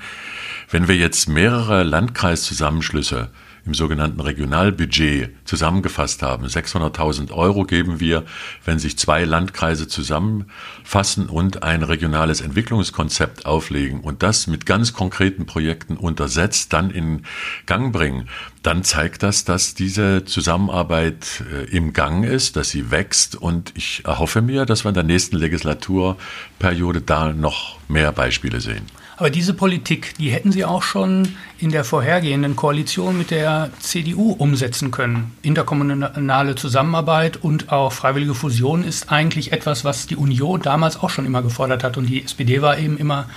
[0.72, 3.30] Wenn wir jetzt mehrere Landkreiszusammenschlüsse
[3.68, 6.46] im sogenannten Regionalbudget zusammengefasst haben.
[6.46, 8.24] 600.000 Euro geben wir,
[8.64, 15.44] wenn sich zwei Landkreise zusammenfassen und ein regionales Entwicklungskonzept auflegen und das mit ganz konkreten
[15.44, 17.24] Projekten untersetzt, dann in
[17.66, 18.30] Gang bringen.
[18.62, 24.02] Dann zeigt das, dass diese Zusammenarbeit äh, im Gang ist, dass sie wächst und ich
[24.06, 28.86] erhoffe mir, dass wir in der nächsten Legislaturperiode da noch mehr Beispiele sehen.
[29.18, 34.30] Aber diese Politik, die hätten Sie auch schon in der vorhergehenden Koalition mit der CDU
[34.30, 35.32] umsetzen können.
[35.42, 41.26] Interkommunale Zusammenarbeit und auch freiwillige Fusion ist eigentlich etwas, was die Union damals auch schon
[41.26, 41.96] immer gefordert hat.
[41.96, 43.28] Und die SPD war eben immer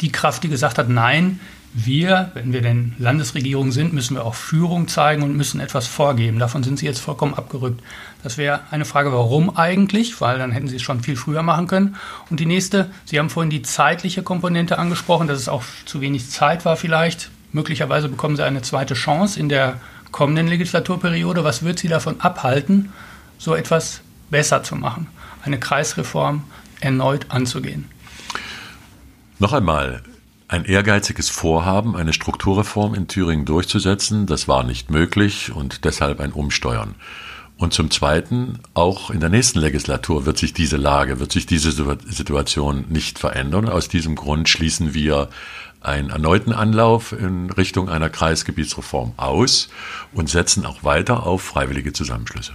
[0.00, 1.38] die Kraft, die gesagt hat, nein,
[1.72, 6.40] wir, wenn wir denn Landesregierung sind, müssen wir auch Führung zeigen und müssen etwas vorgeben.
[6.40, 7.80] Davon sind Sie jetzt vollkommen abgerückt.
[8.22, 10.20] Das wäre eine Frage, warum eigentlich?
[10.20, 11.96] Weil dann hätten Sie es schon viel früher machen können.
[12.30, 16.28] Und die nächste, Sie haben vorhin die zeitliche Komponente angesprochen, dass es auch zu wenig
[16.30, 17.30] Zeit war vielleicht.
[17.52, 21.44] Möglicherweise bekommen Sie eine zweite Chance in der kommenden Legislaturperiode.
[21.44, 22.92] Was wird Sie davon abhalten,
[23.38, 24.00] so etwas
[24.30, 25.06] besser zu machen?
[25.44, 26.42] Eine Kreisreform
[26.80, 27.88] erneut anzugehen?
[29.38, 30.02] Noch einmal,
[30.48, 34.26] ein ehrgeiziges Vorhaben, eine Strukturreform in Thüringen durchzusetzen.
[34.26, 36.96] Das war nicht möglich und deshalb ein Umsteuern.
[37.58, 41.72] Und zum Zweiten, auch in der nächsten Legislatur wird sich diese Lage, wird sich diese
[41.72, 43.68] Situation nicht verändern.
[43.68, 45.28] Aus diesem Grund schließen wir
[45.80, 49.70] einen erneuten Anlauf in Richtung einer Kreisgebietsreform aus
[50.12, 52.52] und setzen auch weiter auf freiwillige Zusammenschlüsse.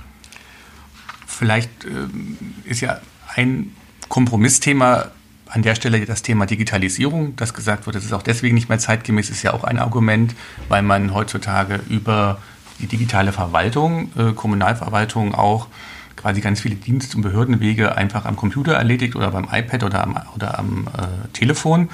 [1.27, 3.01] Vielleicht äh, ist ja
[3.35, 3.75] ein
[4.07, 5.11] Kompromissthema
[5.47, 8.79] an der Stelle das Thema Digitalisierung, das gesagt wird, das ist auch deswegen nicht mehr
[8.79, 10.33] zeitgemäß, ist ja auch ein Argument,
[10.69, 12.39] weil man heutzutage über
[12.79, 15.67] die digitale Verwaltung, äh, Kommunalverwaltung auch
[16.15, 20.19] quasi ganz viele Dienst- und Behördenwege einfach am Computer erledigt oder beim iPad oder am,
[20.35, 21.89] oder am äh, Telefon,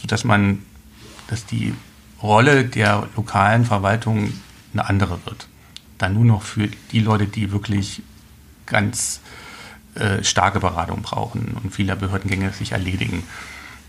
[0.00, 0.60] sodass man,
[1.28, 1.74] dass die
[2.22, 4.32] Rolle der lokalen Verwaltung
[4.72, 5.48] eine andere wird.
[5.98, 8.02] Dann nur noch für die Leute, die wirklich
[8.66, 9.20] ganz
[9.94, 13.22] äh, starke Beratung brauchen und viele Behördengänge sich erledigen.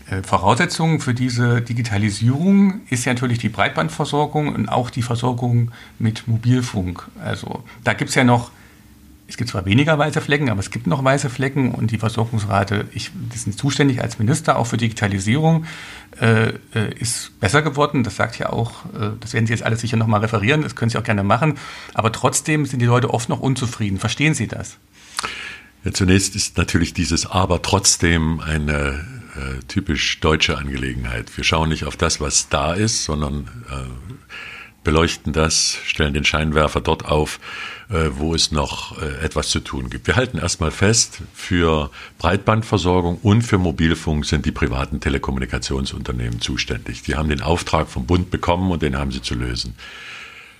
[0.08, 6.26] Äh, Voraussetzung für diese Digitalisierung ist ja natürlich die Breitbandversorgung und auch die Versorgung mit
[6.28, 7.06] Mobilfunk.
[7.22, 8.50] Also da gibt es ja noch,
[9.28, 12.86] es gibt zwar weniger weiße Flecken, aber es gibt noch weiße Flecken und die Versorgungsrate,
[12.92, 15.66] ich bin zuständig als Minister auch für Digitalisierung,
[16.20, 18.02] äh, äh, ist besser geworden.
[18.02, 20.90] Das sagt ja auch, äh, das werden Sie jetzt alles sicher nochmal referieren, das können
[20.90, 21.58] Sie auch gerne machen.
[21.94, 23.98] Aber trotzdem sind die Leute oft noch unzufrieden.
[23.98, 24.78] Verstehen Sie das?
[25.84, 31.36] Ja, zunächst ist natürlich dieses Aber trotzdem eine äh, typisch deutsche Angelegenheit.
[31.36, 34.20] Wir schauen nicht auf das, was da ist, sondern äh,
[34.84, 37.38] beleuchten das, stellen den Scheinwerfer dort auf,
[37.90, 40.06] äh, wo es noch äh, etwas zu tun gibt.
[40.06, 47.02] Wir halten erstmal fest, für Breitbandversorgung und für Mobilfunk sind die privaten Telekommunikationsunternehmen zuständig.
[47.02, 49.74] Die haben den Auftrag vom Bund bekommen und den haben sie zu lösen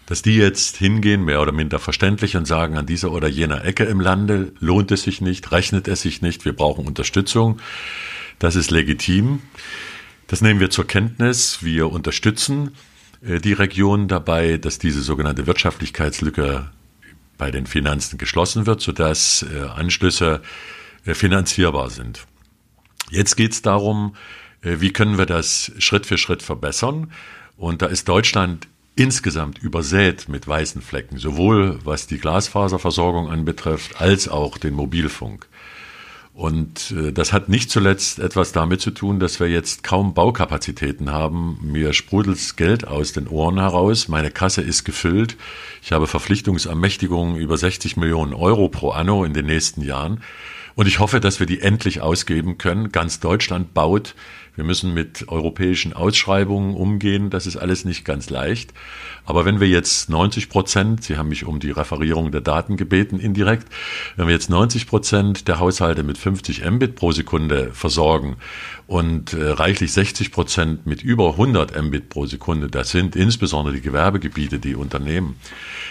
[0.07, 3.85] dass die jetzt hingehen, mehr oder minder verständlich, und sagen, an dieser oder jener Ecke
[3.85, 7.61] im Lande lohnt es sich nicht, rechnet es sich nicht, wir brauchen Unterstützung.
[8.41, 9.43] Das ist legitim.
[10.27, 11.63] Das nehmen wir zur Kenntnis.
[11.63, 12.75] Wir unterstützen
[13.23, 16.71] äh, die Region dabei, dass diese sogenannte Wirtschaftlichkeitslücke
[17.37, 20.41] bei den Finanzen geschlossen wird, sodass äh, Anschlüsse
[21.05, 22.27] äh, finanzierbar sind.
[23.11, 24.15] Jetzt geht es darum,
[24.63, 27.13] wie können wir das Schritt für Schritt verbessern.
[27.57, 34.29] Und da ist Deutschland insgesamt übersät mit weißen Flecken, sowohl was die Glasfaserversorgung anbetrifft, als
[34.29, 35.49] auch den Mobilfunk.
[36.41, 41.13] Und äh, das hat nicht zuletzt etwas damit zu tun, dass wir jetzt kaum Baukapazitäten
[41.13, 41.59] haben.
[41.61, 44.09] Mir sprudelt Geld aus den Ohren heraus.
[44.09, 45.37] Meine Kasse ist gefüllt.
[45.83, 50.23] Ich habe Verpflichtungsermächtigungen über 60 Millionen Euro pro anno in den nächsten Jahren.
[50.77, 52.91] Und ich hoffe, dass wir die endlich ausgeben können.
[52.91, 54.15] Ganz Deutschland baut.
[54.61, 57.31] Wir müssen mit europäischen Ausschreibungen umgehen.
[57.31, 58.75] Das ist alles nicht ganz leicht.
[59.25, 63.19] Aber wenn wir jetzt 90 Prozent, Sie haben mich um die Referierung der Daten gebeten
[63.19, 63.69] indirekt,
[64.17, 68.37] wenn wir jetzt 90 Prozent der Haushalte mit 50 Mbit pro Sekunde versorgen
[68.87, 73.81] und äh, reichlich 60 Prozent mit über 100 Mbit pro Sekunde, das sind insbesondere die
[73.81, 75.37] Gewerbegebiete, die Unternehmen,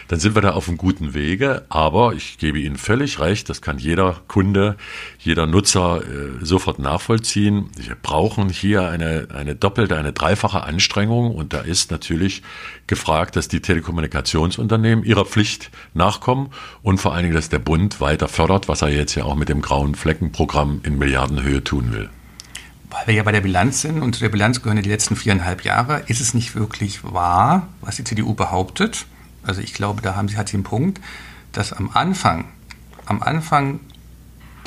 [0.10, 1.65] dann sind wir da auf einem guten Wege.
[1.69, 4.75] Aber ich gebe Ihnen völlig recht, das kann jeder Kunde,
[5.19, 7.69] jeder Nutzer äh, sofort nachvollziehen.
[7.77, 12.43] Wir brauchen hier eine, eine doppelte, eine dreifache Anstrengung und da ist natürlich
[12.87, 16.51] gefragt, dass die Telekommunikationsunternehmen ihrer Pflicht nachkommen
[16.83, 19.49] und vor allen Dingen, dass der Bund weiter fördert, was er jetzt ja auch mit
[19.49, 22.09] dem grauen Fleckenprogramm in Milliardenhöhe tun will.
[22.89, 25.63] Weil wir ja bei der Bilanz sind und zu der Bilanz gehören die letzten viereinhalb
[25.63, 29.05] Jahre, ist es nicht wirklich wahr, was die CDU behauptet.
[29.43, 30.99] Also ich glaube, da haben sie, hat sie einen Punkt,
[31.51, 32.45] dass am Anfang,
[33.05, 33.79] am Anfang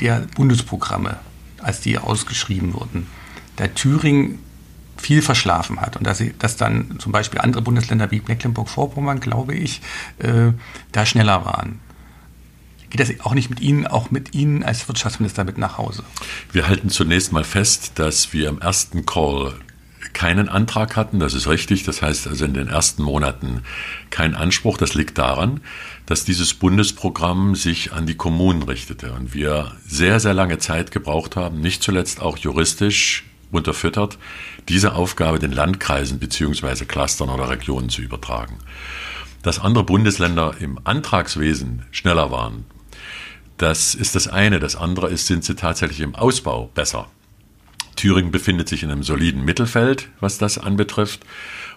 [0.00, 1.18] der Bundesprogramme,
[1.58, 3.06] als die ausgeschrieben wurden,
[3.62, 4.40] der Thüringen
[4.96, 9.54] viel verschlafen hat und dass, sie, dass dann zum Beispiel andere Bundesländer wie Mecklenburg-Vorpommern, glaube
[9.54, 9.80] ich,
[10.18, 10.52] äh,
[10.92, 11.80] da schneller waren.
[12.90, 16.04] Geht das auch nicht mit Ihnen, auch mit Ihnen als Wirtschaftsminister mit nach Hause?
[16.52, 19.54] Wir halten zunächst mal fest, dass wir im ersten Call
[20.12, 21.18] keinen Antrag hatten.
[21.18, 21.84] Das ist richtig.
[21.84, 23.62] Das heißt also in den ersten Monaten
[24.10, 24.76] kein Anspruch.
[24.76, 25.60] Das liegt daran,
[26.04, 31.36] dass dieses Bundesprogramm sich an die Kommunen richtete und wir sehr, sehr lange Zeit gebraucht
[31.36, 34.18] haben, nicht zuletzt auch juristisch unterfüttert,
[34.68, 38.58] diese Aufgabe den Landkreisen beziehungsweise Clustern oder Regionen zu übertragen.
[39.42, 42.64] Dass andere Bundesländer im Antragswesen schneller waren,
[43.58, 44.58] das ist das eine.
[44.58, 47.08] Das andere ist, sind sie tatsächlich im Ausbau besser.
[47.96, 51.20] Thüringen befindet sich in einem soliden Mittelfeld, was das anbetrifft.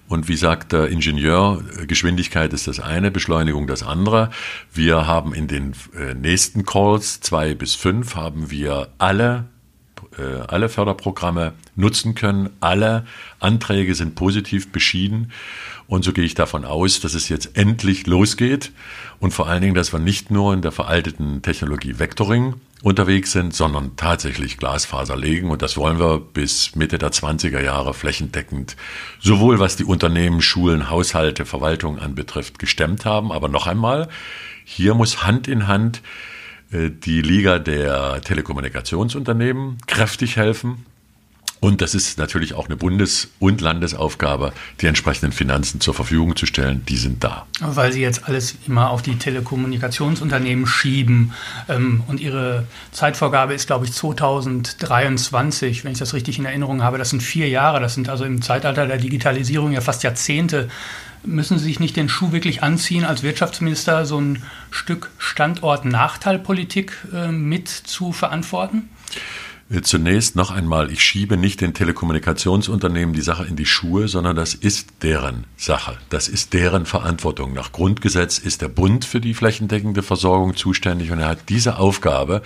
[0.08, 4.30] Und wie sagt der Ingenieur, Geschwindigkeit ist das eine, Beschleunigung das andere.
[4.72, 9.46] Wir haben in den äh, nächsten Calls, zwei bis fünf, haben wir alle
[10.47, 12.49] alle Förderprogramme nutzen können.
[12.60, 13.06] Alle
[13.39, 15.32] Anträge sind positiv beschieden.
[15.88, 18.71] Und so gehe ich davon aus, dass es jetzt endlich losgeht.
[19.19, 23.54] Und vor allen Dingen, dass wir nicht nur in der veralteten Technologie Vectoring unterwegs sind,
[23.54, 25.49] sondern tatsächlich Glasfaser legen.
[25.49, 28.75] Und das wollen wir bis Mitte der 20er Jahre flächendeckend,
[29.19, 33.32] sowohl was die Unternehmen, Schulen, Haushalte, Verwaltung anbetrifft, gestemmt haben.
[33.32, 34.10] Aber noch einmal,
[34.63, 36.35] hier muss Hand in Hand äh,
[36.90, 40.86] die Liga der Telekommunikationsunternehmen kräftig helfen.
[41.66, 46.46] Und das ist natürlich auch eine Bundes- und Landesaufgabe, die entsprechenden Finanzen zur Verfügung zu
[46.46, 46.86] stellen.
[46.88, 47.48] Die sind da.
[47.60, 51.34] Weil Sie jetzt alles immer auf die Telekommunikationsunternehmen schieben.
[51.68, 57.00] Ähm, und Ihre Zeitvorgabe ist, glaube ich, 2023, wenn ich das richtig in Erinnerung habe.
[57.00, 57.80] Das sind vier Jahre.
[57.80, 60.70] Das sind also im Zeitalter der Digitalisierung ja fast Jahrzehnte.
[61.26, 67.32] Müssen Sie sich nicht den Schuh wirklich anziehen, als Wirtschaftsminister so ein Stück Standort-Nachteilpolitik äh,
[67.32, 68.90] mit zu verantworten?
[69.82, 74.54] Zunächst noch einmal, ich schiebe nicht den Telekommunikationsunternehmen die Sache in die Schuhe, sondern das
[74.54, 75.98] ist deren Sache.
[76.10, 77.54] Das ist deren Verantwortung.
[77.54, 82.44] Nach Grundgesetz ist der Bund für die flächendeckende Versorgung zuständig und er hat diese Aufgabe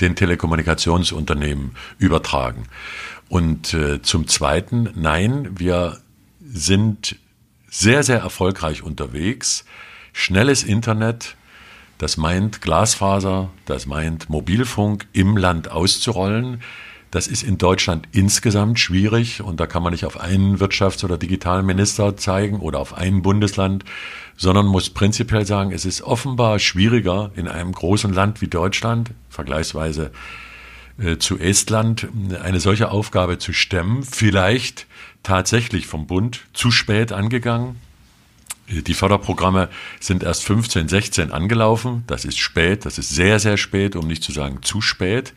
[0.00, 2.64] den Telekommunikationsunternehmen übertragen.
[3.28, 5.98] Und äh, zum Zweiten, nein, wir
[6.40, 7.16] sind
[7.72, 9.64] sehr, sehr erfolgreich unterwegs.
[10.12, 11.36] Schnelles Internet,
[11.96, 16.60] das meint Glasfaser, das meint Mobilfunk im Land auszurollen.
[17.10, 21.16] Das ist in Deutschland insgesamt schwierig und da kann man nicht auf einen Wirtschafts- oder
[21.16, 23.86] Digitalminister zeigen oder auf ein Bundesland,
[24.36, 30.10] sondern muss prinzipiell sagen, es ist offenbar schwieriger in einem großen Land wie Deutschland, vergleichsweise
[31.18, 32.08] zu Estland,
[32.42, 34.02] eine solche Aufgabe zu stemmen.
[34.02, 34.86] Vielleicht
[35.22, 37.76] tatsächlich vom Bund zu spät angegangen,
[38.68, 39.68] die Förderprogramme
[40.00, 42.04] sind erst 15, 16 angelaufen.
[42.06, 45.34] Das ist spät, das ist sehr, sehr spät, um nicht zu sagen zu spät.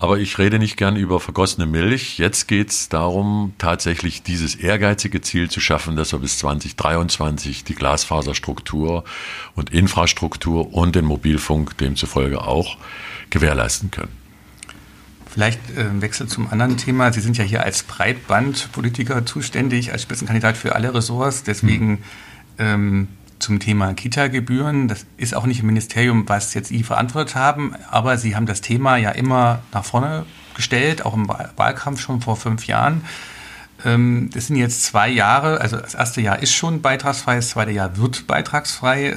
[0.00, 2.18] Aber ich rede nicht gern über vergossene Milch.
[2.18, 7.74] Jetzt geht es darum, tatsächlich dieses ehrgeizige Ziel zu schaffen, dass wir bis 2023 die
[7.74, 9.02] Glasfaserstruktur
[9.56, 12.76] und Infrastruktur und den Mobilfunk demzufolge auch
[13.30, 14.17] gewährleisten können.
[15.38, 17.12] Vielleicht äh, Wechsel zum anderen Thema.
[17.12, 21.44] Sie sind ja hier als Breitbandpolitiker zuständig, als Spitzenkandidat für alle Ressorts.
[21.44, 21.98] Deswegen hm
[22.58, 24.88] ähm, zum Thema Kita-Gebühren.
[24.88, 28.60] Das ist auch nicht im Ministerium, was jetzt Sie verantwortet haben, aber Sie haben das
[28.60, 33.02] Thema ja immer nach vorne gestellt, auch im Wahlkampf schon vor fünf Jahren.
[33.84, 37.70] Ähm, das sind jetzt zwei Jahre, also das erste Jahr ist schon beitragsfrei, das zweite
[37.70, 39.16] Jahr wird beitragsfrei.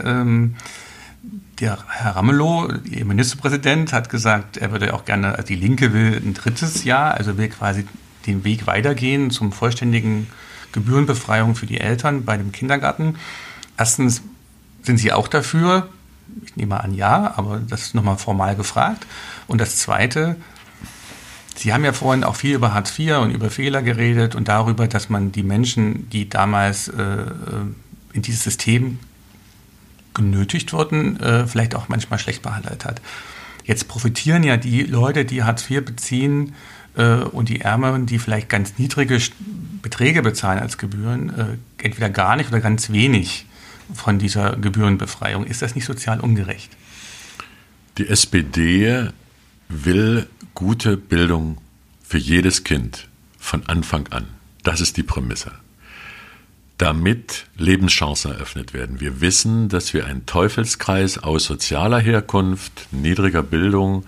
[1.59, 6.15] Der Herr Ramelow, Ihr Ministerpräsident, hat gesagt, er würde auch gerne, also die Linke will
[6.17, 7.85] ein drittes Jahr, also will quasi
[8.25, 10.27] den Weg weitergehen zum vollständigen
[10.71, 13.15] Gebührenbefreiung für die Eltern bei dem Kindergarten.
[13.77, 14.23] Erstens
[14.81, 15.89] sind Sie auch dafür?
[16.43, 19.05] Ich nehme an, ja, aber das ist nochmal formal gefragt.
[19.47, 20.37] Und das Zweite,
[21.55, 24.87] Sie haben ja vorhin auch viel über Hartz IV und über Fehler geredet und darüber,
[24.87, 27.25] dass man die Menschen, die damals äh, äh
[28.13, 28.99] in dieses System
[30.13, 33.01] genötigt wurden, äh, vielleicht auch manchmal schlecht behandelt hat.
[33.63, 36.53] Jetzt profitieren ja die Leute, die Hartz IV beziehen
[36.95, 39.19] äh, und die Ärmeren, die vielleicht ganz niedrige
[39.81, 43.45] Beträge bezahlen als Gebühren, äh, entweder gar nicht oder ganz wenig
[43.93, 45.45] von dieser Gebührenbefreiung.
[45.45, 46.71] Ist das nicht sozial ungerecht?
[47.97, 49.09] Die SPD
[49.69, 51.57] will gute Bildung
[52.03, 54.27] für jedes Kind von Anfang an.
[54.63, 55.51] Das ist die Prämisse.
[56.81, 58.99] Damit Lebenschancen eröffnet werden.
[58.99, 64.03] Wir wissen, dass wir einen Teufelskreis aus sozialer Herkunft, niedriger Bildung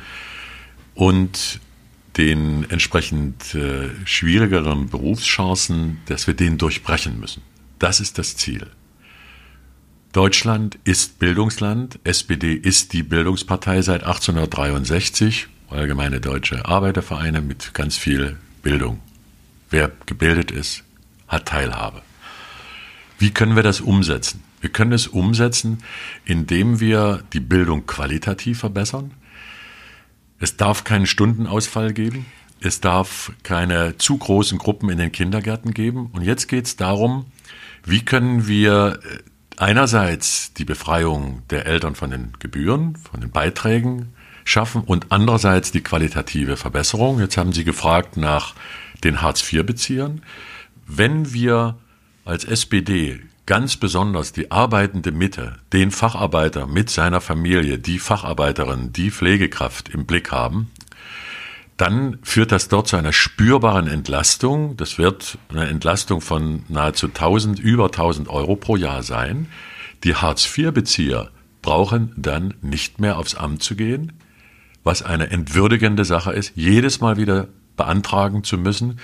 [0.96, 1.60] und
[2.18, 7.44] den entsprechend äh, schwierigeren Berufschancen, dass wir den durchbrechen müssen.
[7.78, 8.66] Das ist das Ziel.
[10.12, 12.00] Deutschland ist Bildungsland.
[12.04, 15.48] SPD ist die Bildungspartei seit 1863.
[15.70, 19.00] Allgemeine deutsche Arbeitervereine mit ganz viel Bildung.
[19.70, 20.84] Wer gebildet ist,
[21.28, 22.02] hat Teilhabe.
[23.24, 24.44] Wie können wir das umsetzen?
[24.60, 25.78] Wir können es umsetzen,
[26.26, 29.12] indem wir die Bildung qualitativ verbessern,
[30.40, 32.26] es darf keinen Stundenausfall geben.
[32.60, 36.10] Es darf keine zu großen Gruppen in den Kindergärten geben.
[36.12, 37.28] Und jetzt geht es darum,
[37.86, 39.20] wie können wir äh,
[39.56, 44.10] einerseits die Befreiung der Eltern von den Gebühren, von den Beiträgen
[44.44, 47.22] schaffen und andererseits die qualitative Verbesserung.
[47.22, 48.54] Jetzt haben Sie gefragt nach
[49.06, 50.24] den Hartz-IV-Beziehern.
[50.86, 51.78] Wenn wir
[52.26, 59.12] als SPD ganz besonders die arbeitende Mitte, den Facharbeiter mit seiner Familie, die Facharbeiterin, die
[59.12, 60.72] Pflegekraft im Blick haben,
[61.76, 64.78] dann führt das dort zu einer spürbaren Entlastung.
[64.78, 69.48] Das wird eine Entlastung von nahezu 1000, über 1000 Euro pro Jahr sein.
[70.04, 71.32] Die Hartz-IV-Bezieher
[71.62, 74.14] brauchen dann nicht mehr aufs Amt zu gehen,
[74.84, 79.00] was eine entwürdigende Sache ist, jedes Mal wieder beantragen zu müssen,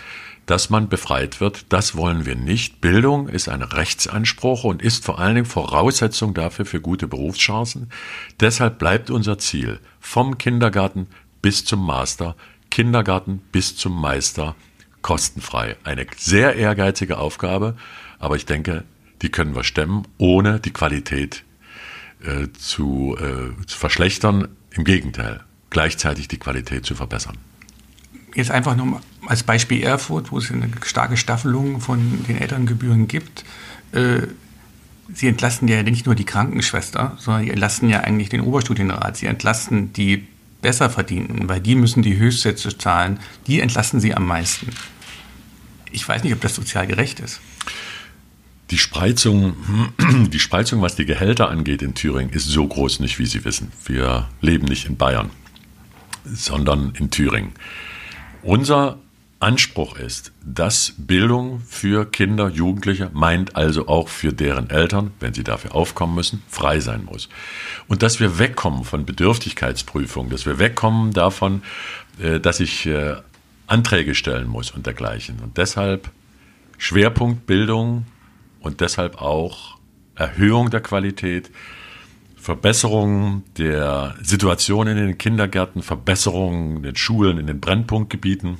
[0.49, 1.71] dass man befreit wird.
[1.71, 2.81] Das wollen wir nicht.
[2.81, 7.91] Bildung ist ein Rechtsanspruch und ist vor allen Dingen Voraussetzung dafür für gute Berufschancen.
[8.39, 11.05] Deshalb bleibt unser Ziel vom Kindergarten
[11.43, 12.35] bis zum Master,
[12.71, 14.55] Kindergarten bis zum Meister
[15.03, 15.75] kostenfrei.
[15.83, 17.75] Eine sehr ehrgeizige Aufgabe,
[18.17, 18.85] aber ich denke,
[19.21, 21.43] die können wir stemmen, ohne die Qualität
[22.23, 24.47] äh, zu, äh, zu verschlechtern.
[24.71, 27.37] Im Gegenteil, gleichzeitig die Qualität zu verbessern.
[28.35, 33.43] Jetzt einfach nur als Beispiel Erfurt, wo es eine starke Staffelung von den Elterngebühren gibt.
[33.91, 34.27] Äh,
[35.11, 39.17] Sie entlasten ja nicht nur die Krankenschwester, sondern Sie entlasten ja eigentlich den Oberstudienrat.
[39.17, 40.27] Sie entlasten die
[40.61, 43.19] Besserverdienten, weil die müssen die Höchstsätze zahlen.
[43.47, 44.69] Die entlasten Sie am meisten.
[45.91, 47.41] Ich weiß nicht, ob das sozial gerecht ist.
[48.69, 49.55] Die Spreizung,
[50.31, 53.71] die Spreizung, was die Gehälter angeht in Thüringen, ist so groß nicht, wie Sie wissen.
[53.85, 55.31] Wir leben nicht in Bayern,
[56.23, 57.53] sondern in Thüringen.
[58.41, 58.99] Unser
[59.39, 65.45] Anspruch ist, dass Bildung für Kinder, Jugendliche, meint also auch für deren Eltern, wenn sie
[65.45, 67.29] dafür aufkommen müssen, frei sein muss.
[67.87, 71.63] Und dass wir wegkommen von Bedürftigkeitsprüfung, dass wir wegkommen davon,
[72.21, 73.15] äh, dass ich äh,
[73.67, 75.39] Anträge stellen muss und dergleichen.
[75.39, 76.09] Und deshalb
[76.77, 78.05] Schwerpunkt Bildung
[78.59, 79.77] und deshalb auch
[80.15, 81.49] Erhöhung der Qualität,
[82.39, 88.57] Verbesserung der Situation in den Kindergärten, Verbesserung in den Schulen, in den Brennpunktgebieten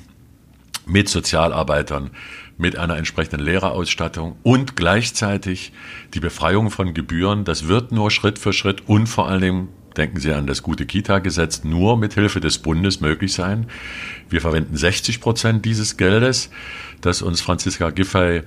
[0.86, 2.10] mit Sozialarbeitern,
[2.58, 5.72] mit einer entsprechenden Lehrerausstattung und gleichzeitig
[6.12, 7.44] die Befreiung von Gebühren.
[7.44, 10.86] Das wird nur Schritt für Schritt und vor allen Dingen denken Sie an das gute
[10.86, 13.66] Kita-Gesetz, nur mit Hilfe des Bundes möglich sein.
[14.28, 16.50] Wir verwenden 60 Prozent dieses Geldes,
[17.00, 18.42] das uns Franziska Giffey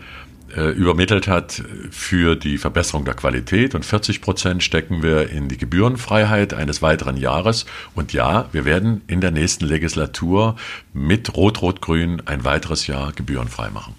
[0.55, 5.57] äh, übermittelt hat für die Verbesserung der Qualität und 40 Prozent stecken wir in die
[5.57, 7.65] Gebührenfreiheit eines weiteren Jahres.
[7.95, 10.55] Und ja, wir werden in der nächsten Legislatur
[10.93, 13.95] mit Rot-Rot-Grün ein weiteres Jahr gebührenfrei machen.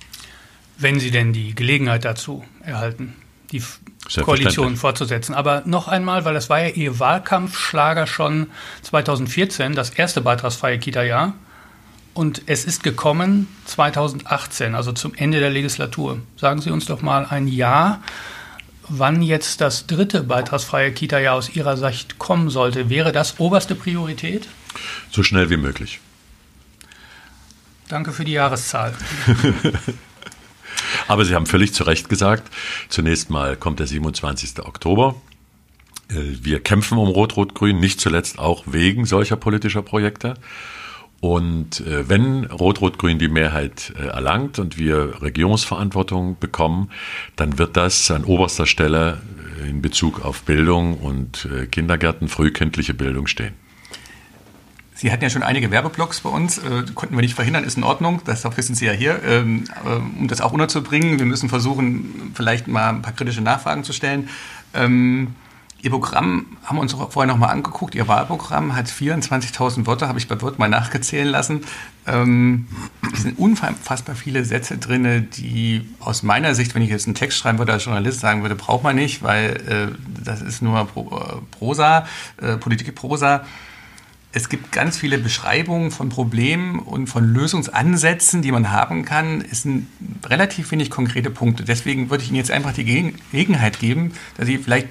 [0.78, 3.14] Wenn Sie denn die Gelegenheit dazu erhalten,
[3.52, 3.62] die
[4.22, 5.34] Koalition fortzusetzen.
[5.34, 8.48] Aber noch einmal, weil das war ja Ihr Wahlkampfschlager schon
[8.82, 11.34] 2014, das erste beitragsfreie Kita-Jahr.
[12.14, 16.20] Und es ist gekommen 2018, also zum Ende der Legislatur.
[16.36, 18.02] Sagen Sie uns doch mal ein Jahr,
[18.88, 22.88] wann jetzt das dritte beitragsfreie Kita-Jahr aus Ihrer Sicht kommen sollte.
[22.88, 24.46] Wäre das oberste Priorität?
[25.10, 26.00] So schnell wie möglich.
[27.88, 28.94] Danke für die Jahreszahl.
[31.08, 32.50] Aber Sie haben völlig zu Recht gesagt,
[32.88, 34.60] zunächst mal kommt der 27.
[34.60, 35.16] Oktober.
[36.08, 40.34] Äh, wir kämpfen um Rot-Rot-Grün, nicht zuletzt auch wegen solcher politischer Projekte.
[41.20, 46.90] Und äh, wenn Rot-Rot-Grün die Mehrheit äh, erlangt und wir Regierungsverantwortung bekommen,
[47.36, 49.22] dann wird das an oberster Stelle
[49.62, 53.54] äh, in Bezug auf Bildung und äh, Kindergärten, frühkindliche Bildung stehen.
[54.96, 57.82] Sie hatten ja schon einige Werbeblocks bei uns, äh, konnten wir nicht verhindern, ist in
[57.82, 61.18] Ordnung, das wissen Sie ja hier, ähm, äh, um das auch unterzubringen.
[61.18, 64.28] Wir müssen versuchen, vielleicht mal ein paar kritische Nachfragen zu stellen.
[64.72, 65.34] Ähm,
[65.84, 67.94] Ihr Programm haben wir uns vorher nochmal angeguckt.
[67.94, 71.60] Ihr Wahlprogramm hat 24.000 Wörter, habe ich bei Word mal nachgezählen lassen.
[72.06, 72.66] Ähm,
[73.12, 77.36] es sind unfassbar viele Sätze drin, die aus meiner Sicht, wenn ich jetzt einen Text
[77.36, 81.18] schreiben würde als Journalist, sagen würde, braucht man nicht, weil äh, das ist nur Pro,
[81.18, 82.06] äh, Prosa,
[82.40, 83.44] äh, Politikprosa.
[84.32, 89.44] Es gibt ganz viele Beschreibungen von Problemen und von Lösungsansätzen, die man haben kann.
[89.52, 89.88] Es sind
[90.24, 91.62] relativ wenig konkrete Punkte.
[91.62, 94.88] Deswegen würde ich Ihnen jetzt einfach die Gelegenheit geben, dass Sie vielleicht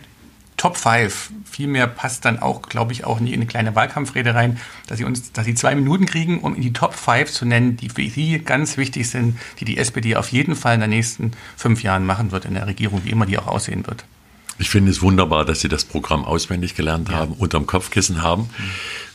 [0.64, 1.32] Top 5.
[1.44, 5.04] Vielmehr passt dann auch, glaube ich, auch nicht in eine kleine Wahlkampfrede rein, dass sie
[5.04, 8.10] uns, dass sie zwei Minuten kriegen, um in die Top 5 zu nennen, die für
[8.10, 12.06] sie ganz wichtig sind, die die SPD auf jeden Fall in den nächsten fünf Jahren
[12.06, 14.06] machen wird in der Regierung, wie immer die auch aussehen wird.
[14.58, 17.16] Ich finde es wunderbar, dass Sie das Programm auswendig gelernt ja.
[17.16, 18.50] haben, unterm Kopfkissen haben.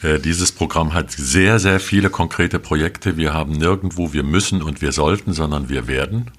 [0.03, 0.07] Mhm.
[0.07, 3.17] Äh, dieses Programm hat sehr, sehr viele konkrete Projekte.
[3.17, 6.31] Wir haben nirgendwo, wir müssen und wir sollten, sondern wir werden.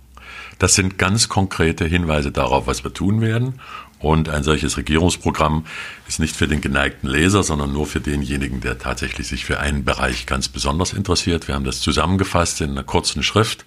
[0.60, 3.60] Das sind ganz konkrete Hinweise darauf, was wir tun werden.
[3.99, 5.65] Und ein solches Regierungsprogramm
[6.07, 9.83] ist nicht für den geneigten Leser, sondern nur für denjenigen, der tatsächlich sich für einen
[9.83, 11.47] Bereich ganz besonders interessiert.
[11.49, 13.65] Wir haben das zusammengefasst in einer kurzen Schrift.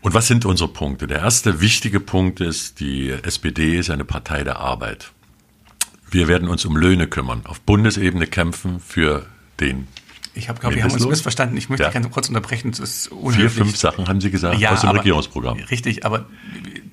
[0.00, 1.06] Und was sind unsere Punkte?
[1.06, 5.12] Der erste wichtige Punkt ist, die SPD ist eine Partei der Arbeit.
[6.10, 9.26] Wir werden uns um Löhne kümmern, auf Bundesebene kämpfen für
[9.60, 9.86] den
[10.34, 11.56] ich habe, glaube, wir haben uns missverstanden.
[11.56, 11.90] Ich möchte ja.
[11.90, 12.70] ganz kurz unterbrechen.
[12.70, 15.58] Das ist Vier, fünf Sachen haben Sie gesagt ja, aus dem aber, Regierungsprogramm.
[15.70, 16.26] Richtig, aber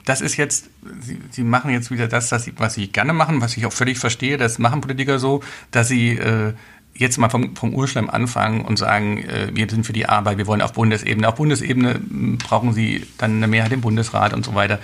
[0.06, 0.70] das ist jetzt,
[1.02, 3.74] Sie, Sie machen jetzt wieder das, was Sie, was Sie gerne machen, was ich auch
[3.74, 4.38] völlig verstehe.
[4.38, 6.54] Das machen Politiker so, dass Sie äh,
[6.96, 10.48] jetzt mal vom, vom Urschleim anfangen und sagen, äh, wir sind für die Arbeit, wir
[10.48, 11.28] wollen auf Bundesebene.
[11.28, 14.80] Auf Bundesebene hm, brauchen Sie dann eine Mehrheit im Bundesrat und so weiter.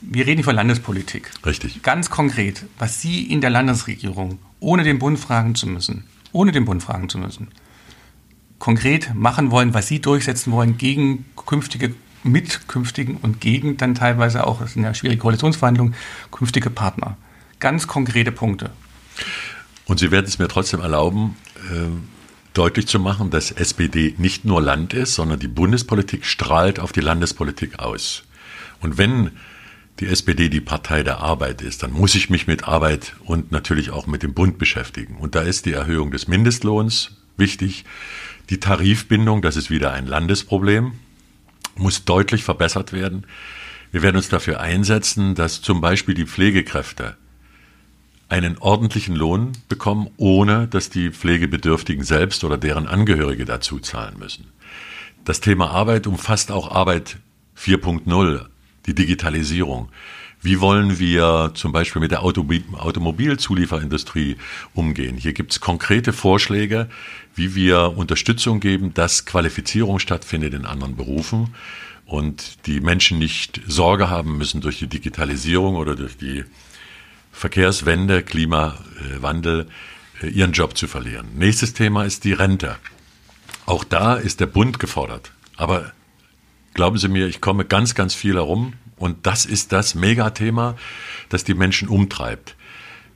[0.00, 1.30] Wir reden von Landespolitik.
[1.44, 1.82] Richtig.
[1.82, 6.64] Ganz konkret, was Sie in der Landesregierung, ohne den Bund fragen zu müssen, ohne den
[6.64, 7.48] Bund fragen zu müssen,
[8.58, 11.94] konkret machen wollen, was Sie durchsetzen wollen gegen künftige
[12.24, 15.94] mit künftigen und gegen dann teilweise auch, das sind ja schwierige Koalitionsverhandlungen,
[16.32, 17.16] künftige Partner.
[17.60, 18.70] Ganz konkrete Punkte.
[19.86, 21.36] Und Sie werden es mir trotzdem erlauben,
[21.70, 21.88] äh,
[22.54, 27.00] deutlich zu machen, dass SPD nicht nur Land ist, sondern die Bundespolitik strahlt auf die
[27.00, 28.24] Landespolitik aus.
[28.80, 29.30] Und wenn
[30.00, 33.90] die SPD die Partei der Arbeit ist, dann muss ich mich mit Arbeit und natürlich
[33.90, 35.16] auch mit dem Bund beschäftigen.
[35.16, 37.84] Und da ist die Erhöhung des Mindestlohns wichtig.
[38.50, 40.92] Die Tarifbindung, das ist wieder ein Landesproblem,
[41.76, 43.26] muss deutlich verbessert werden.
[43.92, 47.16] Wir werden uns dafür einsetzen, dass zum Beispiel die Pflegekräfte
[48.28, 54.46] einen ordentlichen Lohn bekommen, ohne dass die Pflegebedürftigen selbst oder deren Angehörige dazu zahlen müssen.
[55.24, 57.18] Das Thema Arbeit umfasst auch Arbeit
[57.56, 58.46] 4.0,
[58.86, 59.88] die Digitalisierung.
[60.40, 64.36] Wie wollen wir zum Beispiel mit der Automobilzulieferindustrie
[64.72, 65.16] umgehen?
[65.16, 66.88] Hier gibt es konkrete Vorschläge,
[67.34, 71.54] wie wir Unterstützung geben, dass Qualifizierung stattfindet in anderen Berufen
[72.06, 76.44] und die Menschen nicht Sorge haben müssen durch die Digitalisierung oder durch die
[77.32, 79.66] Verkehrswende, Klimawandel,
[80.22, 81.26] äh, ihren Job zu verlieren.
[81.36, 82.76] Nächstes Thema ist die Rente.
[83.66, 85.32] Auch da ist der Bund gefordert.
[85.56, 85.92] Aber
[86.74, 90.76] glauben Sie mir, ich komme ganz, ganz viel herum und das ist das Megathema,
[91.28, 92.56] das die Menschen umtreibt.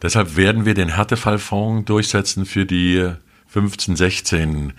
[0.02, 3.12] Deshalb werden wir den Härtefallfonds durchsetzen für die
[3.46, 4.72] 15, 16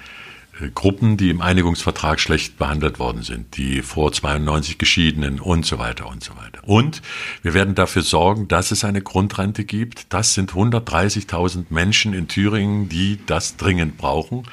[0.60, 5.80] äh, Gruppen, die im Einigungsvertrag schlecht behandelt worden sind, die vor 92 Geschiedenen und so
[5.80, 6.60] weiter und so weiter.
[6.64, 7.02] Und
[7.42, 10.12] wir werden dafür sorgen, dass es eine Grundrente gibt.
[10.14, 14.44] Das sind 130.000 Menschen in Thüringen, die das dringend brauchen.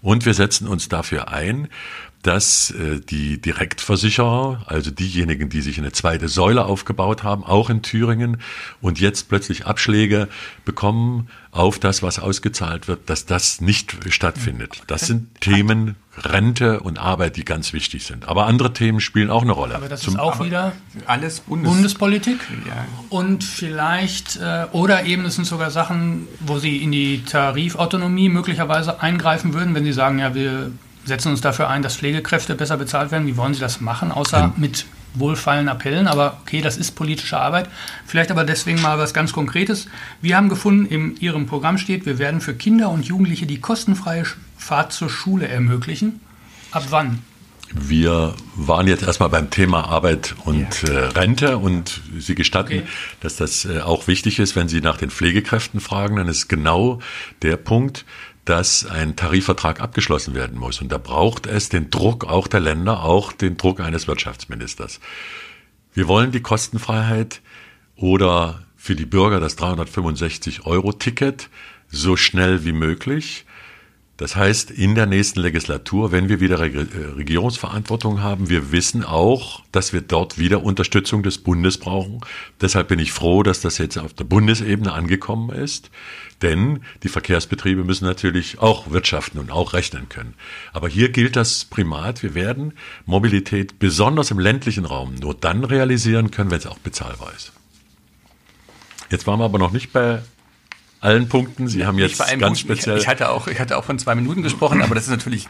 [0.00, 1.68] Und wir setzen uns dafür ein,
[2.24, 7.82] dass äh, die Direktversicherer, also diejenigen, die sich eine zweite Säule aufgebaut haben, auch in
[7.82, 8.38] Thüringen
[8.80, 10.28] und jetzt plötzlich Abschläge
[10.64, 14.82] bekommen auf das, was ausgezahlt wird, dass das nicht stattfindet.
[14.86, 18.26] Das sind Themen Rente und Arbeit, die ganz wichtig sind.
[18.26, 19.74] Aber andere Themen spielen auch eine Rolle.
[19.74, 20.72] Aber das Zum, ist auch wieder
[21.06, 22.38] alles Bundes Bundespolitik.
[22.66, 22.86] Ja.
[23.10, 29.02] Und vielleicht, äh, oder eben es sind sogar Sachen, wo Sie in die Tarifautonomie möglicherweise
[29.02, 30.70] eingreifen würden, wenn Sie sagen, ja, wir
[31.04, 33.26] setzen uns dafür ein, dass Pflegekräfte besser bezahlt werden.
[33.26, 34.52] Wie wollen Sie das machen, außer ja.
[34.56, 36.06] mit wohlfeilen Appellen?
[36.06, 37.68] Aber okay, das ist politische Arbeit.
[38.06, 39.86] Vielleicht aber deswegen mal was ganz Konkretes.
[40.20, 44.24] Wir haben gefunden, in Ihrem Programm steht, wir werden für Kinder und Jugendliche die kostenfreie
[44.56, 46.20] Fahrt zur Schule ermöglichen.
[46.70, 47.20] Ab wann?
[47.72, 50.90] Wir waren jetzt erstmal beim Thema Arbeit und ja.
[50.90, 52.86] äh, Rente und Sie gestatten, okay.
[53.20, 57.00] dass das äh, auch wichtig ist, wenn Sie nach den Pflegekräften fragen, dann ist genau
[57.42, 58.04] der Punkt,
[58.44, 60.80] dass ein Tarifvertrag abgeschlossen werden muss.
[60.80, 65.00] Und da braucht es den Druck auch der Länder, auch den Druck eines Wirtschaftsministers.
[65.92, 67.40] Wir wollen die Kostenfreiheit
[67.96, 71.48] oder für die Bürger das 365 Euro Ticket
[71.88, 73.46] so schnell wie möglich.
[74.16, 76.86] Das heißt, in der nächsten Legislatur, wenn wir wieder äh,
[77.16, 82.20] Regierungsverantwortung haben, wir wissen auch, dass wir dort wieder Unterstützung des Bundes brauchen.
[82.60, 85.90] Deshalb bin ich froh, dass das jetzt auf der Bundesebene angekommen ist.
[86.42, 90.34] Denn die Verkehrsbetriebe müssen natürlich auch wirtschaften und auch rechnen können.
[90.72, 92.22] Aber hier gilt das Primat.
[92.22, 92.74] Wir werden
[93.06, 97.52] Mobilität besonders im ländlichen Raum nur dann realisieren können, wenn es auch bezahlbar ist.
[99.10, 100.22] Jetzt waren wir aber noch nicht bei
[101.04, 101.68] allen Punkten.
[101.68, 102.96] Sie haben jetzt ganz Punkt, speziell.
[102.96, 105.48] Ich, ich, hatte auch, ich hatte auch von zwei Minuten gesprochen, aber das ist natürlich,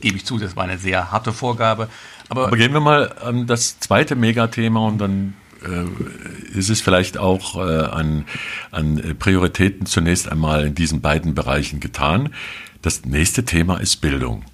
[0.00, 1.88] gebe ich zu, das war eine sehr harte Vorgabe.
[2.28, 7.16] Aber, aber gehen wir mal an das zweite Megathema und dann äh, ist es vielleicht
[7.16, 8.26] auch äh, an,
[8.70, 12.30] an Prioritäten zunächst einmal in diesen beiden Bereichen getan.
[12.82, 14.44] Das nächste Thema ist Bildung.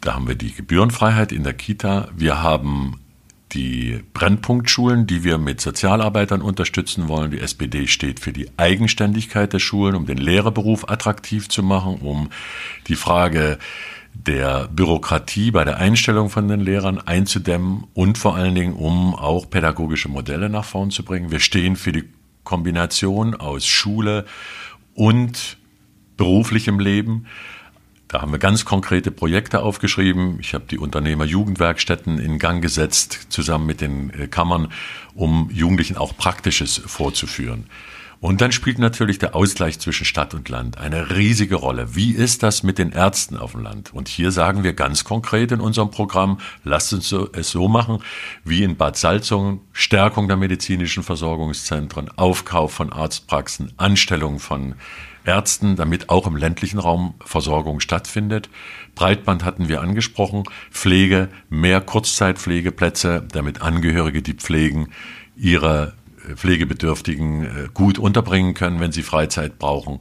[0.00, 2.08] Da haben wir die Gebührenfreiheit in der Kita.
[2.16, 3.00] Wir haben
[3.52, 7.30] die Brennpunktschulen, die wir mit Sozialarbeitern unterstützen wollen.
[7.30, 12.30] Die SPD steht für die Eigenständigkeit der Schulen, um den Lehrerberuf attraktiv zu machen, um
[12.88, 13.58] die Frage
[14.14, 19.48] der Bürokratie bei der Einstellung von den Lehrern einzudämmen und vor allen Dingen, um auch
[19.48, 21.30] pädagogische Modelle nach vorn zu bringen.
[21.30, 22.04] Wir stehen für die
[22.42, 24.24] Kombination aus Schule
[24.94, 25.58] und
[26.16, 27.26] beruflichem Leben.
[28.08, 30.38] Da haben wir ganz konkrete Projekte aufgeschrieben.
[30.40, 34.68] Ich habe die Unternehmer-Jugendwerkstätten in Gang gesetzt, zusammen mit den äh, Kammern,
[35.14, 37.66] um Jugendlichen auch Praktisches vorzuführen.
[38.20, 41.94] Und dann spielt natürlich der Ausgleich zwischen Stadt und Land eine riesige Rolle.
[41.94, 43.92] Wie ist das mit den Ärzten auf dem Land?
[43.92, 47.98] Und hier sagen wir ganz konkret in unserem Programm, lasst uns es so machen
[48.42, 54.76] wie in Bad Salzungen, Stärkung der medizinischen Versorgungszentren, Aufkauf von Arztpraxen, Anstellung von
[55.26, 58.48] Ärzten, damit auch im ländlichen Raum Versorgung stattfindet.
[58.94, 64.88] Breitband hatten wir angesprochen, Pflege, mehr Kurzzeitpflegeplätze, damit Angehörige, die pflegen,
[65.36, 65.94] ihre
[66.34, 69.98] Pflegebedürftigen äh, gut unterbringen können, wenn sie Freizeit brauchen.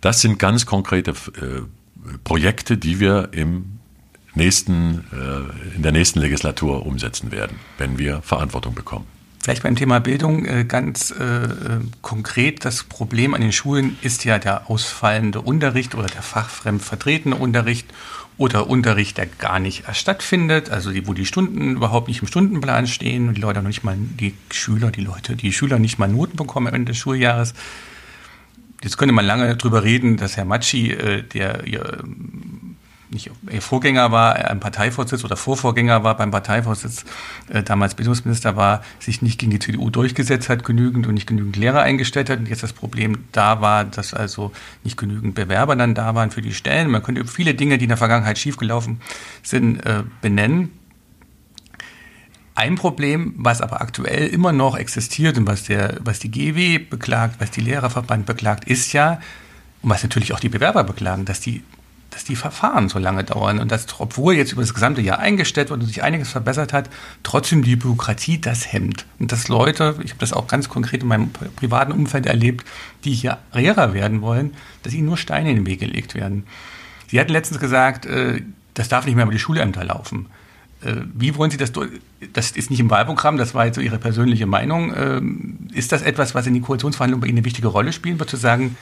[0.00, 1.62] Das sind ganz konkrete äh,
[2.24, 3.78] Projekte, die wir im
[4.34, 9.17] nächsten, äh, in der nächsten Legislatur umsetzen werden, wenn wir Verantwortung bekommen.
[9.40, 11.48] Vielleicht beim Thema Bildung ganz äh,
[12.02, 12.64] konkret.
[12.64, 17.86] Das Problem an den Schulen ist ja der ausfallende Unterricht oder der fachfremd vertretene Unterricht
[18.38, 22.86] oder Unterricht, der gar nicht stattfindet, also die, wo die Stunden überhaupt nicht im Stundenplan
[22.86, 26.08] stehen und die Leute noch nicht mal, die Schüler, die Leute, die Schüler nicht mal
[26.08, 27.52] Noten bekommen am Ende des Schuljahres.
[28.82, 31.64] jetzt könnte man lange darüber reden, dass Herr Matschi, äh, der
[33.10, 37.04] nicht ihr Vorgänger war, ein Parteivorsitz oder Vorvorgänger war beim Parteivorsitz,
[37.48, 41.56] äh, damals Bildungsminister war, sich nicht gegen die CDU durchgesetzt hat, genügend und nicht genügend
[41.56, 42.38] Lehrer eingestellt hat.
[42.38, 44.52] Und jetzt das Problem da war, dass also
[44.84, 46.90] nicht genügend Bewerber dann da waren für die Stellen.
[46.90, 49.00] Man könnte viele Dinge, die in der Vergangenheit schiefgelaufen
[49.42, 50.70] sind, äh, benennen.
[52.54, 57.36] Ein Problem, was aber aktuell immer noch existiert und was, der, was die GW beklagt,
[57.38, 59.20] was die Lehrerverband beklagt, ist ja,
[59.80, 61.62] und was natürlich auch die Bewerber beklagen, dass die,
[62.10, 65.70] dass die Verfahren so lange dauern und dass, obwohl jetzt über das gesamte Jahr eingestellt
[65.70, 66.88] wurde und sich einiges verbessert hat,
[67.22, 69.04] trotzdem die Bürokratie das hemmt.
[69.18, 72.66] Und dass Leute, ich habe das auch ganz konkret in meinem privaten Umfeld erlebt,
[73.04, 76.44] die hier Lehrer werden wollen, dass ihnen nur Steine in den Weg gelegt werden.
[77.08, 78.42] Sie hatten letztens gesagt, äh,
[78.74, 80.26] das darf nicht mehr über die Schulämter laufen.
[80.82, 81.90] Äh, wie wollen Sie das durch?
[82.32, 84.94] Das ist nicht im Wahlprogramm, das war jetzt so Ihre persönliche Meinung.
[84.96, 88.30] Ähm, ist das etwas, was in den Koalitionsverhandlungen bei Ihnen eine wichtige Rolle spielen wird,
[88.30, 88.76] zu sagen,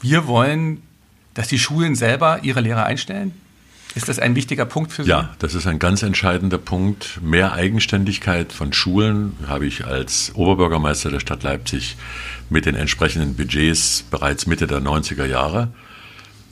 [0.00, 0.82] wir wollen,
[1.38, 3.32] dass die Schulen selber ihre Lehrer einstellen?
[3.94, 5.10] Ist das ein wichtiger Punkt für Sie?
[5.10, 7.20] Ja, das ist ein ganz entscheidender Punkt.
[7.22, 11.96] Mehr Eigenständigkeit von Schulen habe ich als Oberbürgermeister der Stadt Leipzig
[12.50, 15.68] mit den entsprechenden Budgets bereits Mitte der 90er Jahre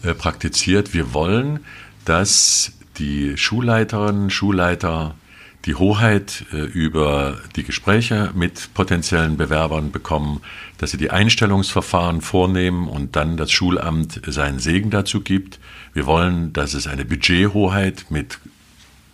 [0.05, 0.95] äh, praktiziert.
[0.95, 1.64] Wir wollen,
[2.05, 5.16] dass die Schulleiterinnen, Schulleiter
[5.67, 10.41] die Hoheit äh, über die Gespräche mit potenziellen Bewerbern bekommen,
[10.79, 15.59] dass sie die Einstellungsverfahren vornehmen und dann das Schulamt seinen Segen dazu gibt.
[15.93, 18.39] Wir wollen, dass es eine Budgethoheit mit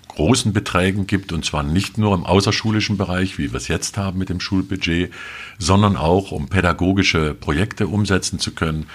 [0.09, 4.19] großen Beträgen gibt, und zwar nicht nur im außerschulischen Bereich, wie wir es jetzt haben
[4.19, 5.11] mit dem Schulbudget,
[5.59, 8.87] sondern auch, um pädagogische Projekte umsetzen zu können,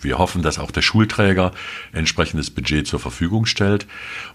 [0.00, 1.52] wir hoffen, dass auch der Schulträger
[1.92, 3.86] entsprechendes Budget zur Verfügung stellt.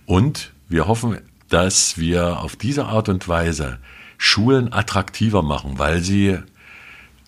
[0.05, 1.17] Und wir hoffen,
[1.49, 3.79] dass wir auf diese Art und Weise
[4.17, 6.37] Schulen attraktiver machen, weil sie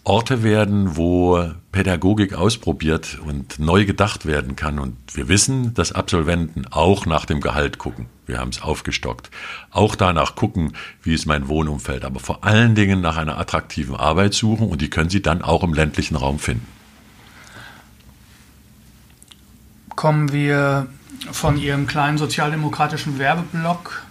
[0.03, 4.79] Orte werden, wo Pädagogik ausprobiert und neu gedacht werden kann.
[4.79, 8.07] Und wir wissen, dass Absolventen auch nach dem Gehalt gucken.
[8.25, 9.29] Wir haben es aufgestockt.
[9.69, 12.05] Auch danach gucken, wie ist mein Wohnumfeld.
[12.05, 15.63] Aber vor allen Dingen nach einer attraktiven Arbeit suchen und die können sie dann auch
[15.63, 16.65] im ländlichen Raum finden.
[19.99, 20.87] kommen wir
[21.29, 24.05] von Ihrem kleinen sozialdemokratischen Werbeblock.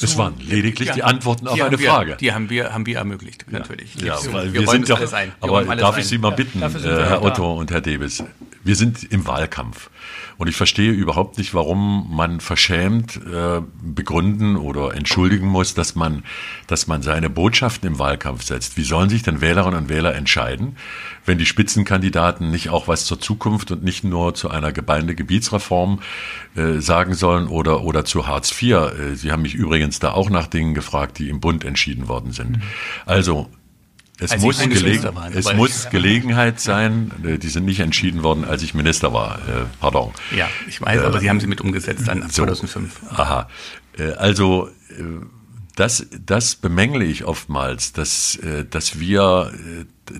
[0.00, 2.16] Das waren lediglich ja, die Antworten auf die eine wir, Frage.
[2.20, 3.94] Die haben wir, haben wir ermöglicht, natürlich.
[3.96, 5.00] Ja, weil wir, wir sind doch,
[5.40, 8.24] aber darf ich Sie mal bitten, äh, Herr Otto und Herr Debes,
[8.64, 9.90] wir sind im Wahlkampf.
[10.36, 16.24] Und ich verstehe überhaupt nicht, warum man verschämt äh, begründen oder entschuldigen muss, dass man,
[16.66, 18.76] dass man seine Botschaften im Wahlkampf setzt.
[18.76, 20.76] Wie sollen sich denn Wählerinnen und Wähler entscheiden,
[21.24, 26.00] wenn die Spitzenkandidaten nicht auch was zur Zukunft und nicht nur zu einer Gemeindegebietsreform
[26.56, 28.72] äh, sagen sollen oder, oder zu Hartz IV?
[28.72, 32.32] Äh, Sie haben mich übrigens da auch nach Dingen gefragt, die im Bund entschieden worden
[32.32, 32.56] sind.
[32.56, 32.62] Mhm.
[33.06, 33.50] Also
[34.20, 38.44] es, als muss, Gelegen waren, es muss Gelegenheit sein, äh, die sind nicht entschieden worden,
[38.44, 39.38] als ich Minister war.
[39.48, 40.12] Äh, pardon.
[40.36, 43.00] Ja, ich weiß, äh, aber Sie haben sie mit umgesetzt dann 2005.
[43.00, 43.48] So, aha.
[43.98, 45.02] Äh, also äh,
[45.74, 48.38] das, das bemängle ich oftmals, dass,
[48.70, 49.50] dass wir,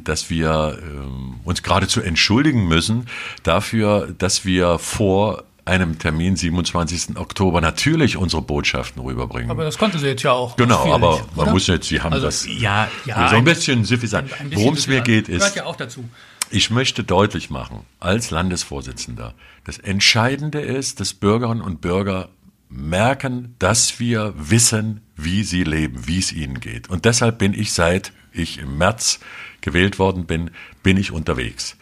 [0.03, 3.07] dass wir ähm, uns geradezu entschuldigen müssen
[3.45, 7.17] dafür, dass wir vor einem Termin 27.
[7.17, 9.51] Oktober natürlich unsere Botschaften rüberbringen.
[9.51, 10.57] Aber das konnte sie jetzt ja auch.
[10.57, 11.53] Genau, aber man oder?
[11.53, 14.31] muss jetzt, Sie haben also, das ja, ja, so ein bisschen suffisant.
[14.53, 16.05] Worum es mir geht, ist, gehört ja auch dazu.
[16.51, 19.35] ich möchte deutlich machen, als Landesvorsitzender,
[19.65, 22.29] das Entscheidende ist, dass Bürgerinnen und Bürger
[22.69, 26.91] merken, dass wir wissen, wie sie leben, wie es ihnen geht.
[26.91, 29.21] Und deshalb bin ich seit ich im März
[29.61, 30.51] gewählt worden bin,
[30.83, 31.77] bin ich unterwegs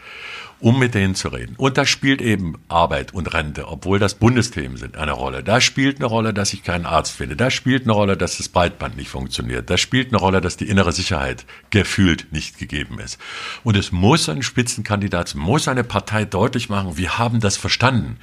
[0.62, 1.54] um mit denen zu reden.
[1.58, 5.42] Und da spielt eben Arbeit und Rente, obwohl das Bundesthemen sind, eine Rolle.
[5.42, 7.34] Da spielt eine Rolle, dass ich keinen Arzt finde.
[7.34, 9.68] Da spielt eine Rolle, dass das Breitband nicht funktioniert.
[9.68, 13.18] Da spielt eine Rolle, dass die innere Sicherheit gefühlt nicht gegeben ist.
[13.64, 18.18] Und es muss ein Spitzenkandidat, muss eine Partei deutlich machen, wir haben das verstanden.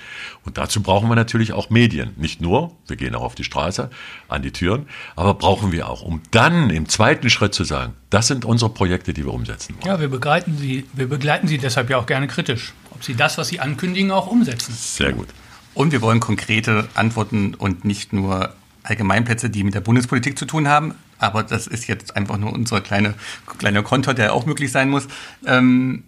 [0.45, 2.13] Und dazu brauchen wir natürlich auch Medien.
[2.15, 3.89] Nicht nur, wir gehen auch auf die Straße,
[4.29, 4.87] an die Türen,
[5.17, 9.13] aber brauchen wir auch, um dann im zweiten Schritt zu sagen, das sind unsere Projekte,
[9.13, 9.87] die wir umsetzen wollen.
[9.87, 13.37] Ja, wir begleiten Sie, wir begleiten Sie deshalb ja auch gerne kritisch, ob Sie das,
[13.37, 14.73] was Sie ankündigen, auch umsetzen.
[14.73, 15.27] Sehr gut.
[15.73, 18.53] Und wir wollen konkrete Antworten und nicht nur
[18.83, 20.95] Allgemeinplätze, die mit der Bundespolitik zu tun haben.
[21.19, 23.13] Aber das ist jetzt einfach nur unser kleine,
[23.59, 25.07] kleiner Konter, der auch möglich sein muss.
[25.45, 26.03] Ähm,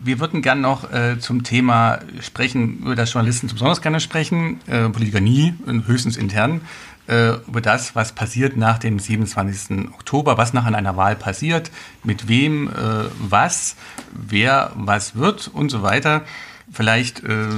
[0.00, 4.88] wir würden gern noch äh, zum Thema sprechen, über das Journalisten besonders gerne sprechen, äh,
[4.88, 5.54] Politiker nie,
[5.86, 6.60] höchstens intern
[7.08, 9.88] äh, über das, was passiert nach dem 27.
[9.92, 11.70] Oktober, was nach einer Wahl passiert,
[12.04, 12.72] mit wem äh,
[13.18, 13.76] was,
[14.12, 16.24] wer was wird und so weiter.
[16.70, 17.24] Vielleicht.
[17.24, 17.48] Äh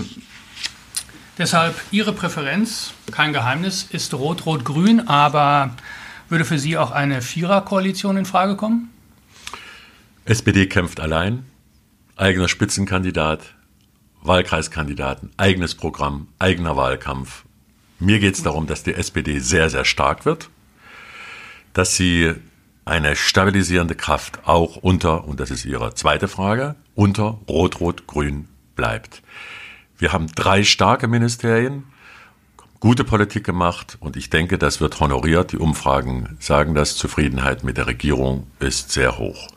[1.38, 5.74] Deshalb Ihre Präferenz, kein Geheimnis, ist Rot-Rot-Grün, aber
[6.28, 8.90] würde für Sie auch eine Viererkoalition in Frage kommen?
[10.26, 11.44] SPD kämpft allein.
[12.16, 13.40] eigener Spitzenkandidat,
[14.20, 17.44] Wahlkreiskandidaten, eigenes Programm, eigener Wahlkampf.
[18.01, 20.48] Mir geht es darum, dass die SPD sehr, sehr stark wird,
[21.74, 22.34] dass sie
[22.86, 29.22] eine stabilisierende Kraft auch unter, und das ist Ihre zweite Frage, unter Rot-Rot-Grün bleibt.
[29.98, 31.84] Wir haben drei starke Ministerien,
[32.80, 35.53] gute Politik gemacht und ich denke, das wird honoriert.
[35.53, 39.48] Die Umfragen sagen das, Zufriedenheit mit der Regierung ist sehr hoch.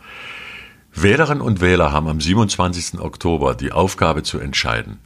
[0.93, 2.99] Wählerinnen und Wähler haben am 27.
[2.99, 4.99] Oktober die Aufgabe zu entscheiden.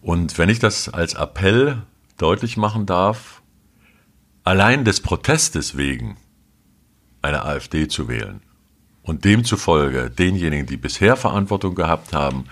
[0.00, 1.82] Und wenn ich das als Appell
[2.18, 3.42] deutlich machen darf,
[4.44, 6.16] allein des Protestes wegen
[7.22, 8.42] eine AfD zu wählen
[9.02, 12.44] und demzufolge denjenigen, die bisher Verantwortung gehabt haben,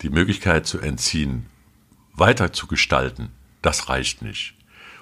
[0.00, 1.46] die Möglichkeit zu entziehen,
[2.14, 3.28] weiter zu gestalten,
[3.60, 4.54] das reicht nicht.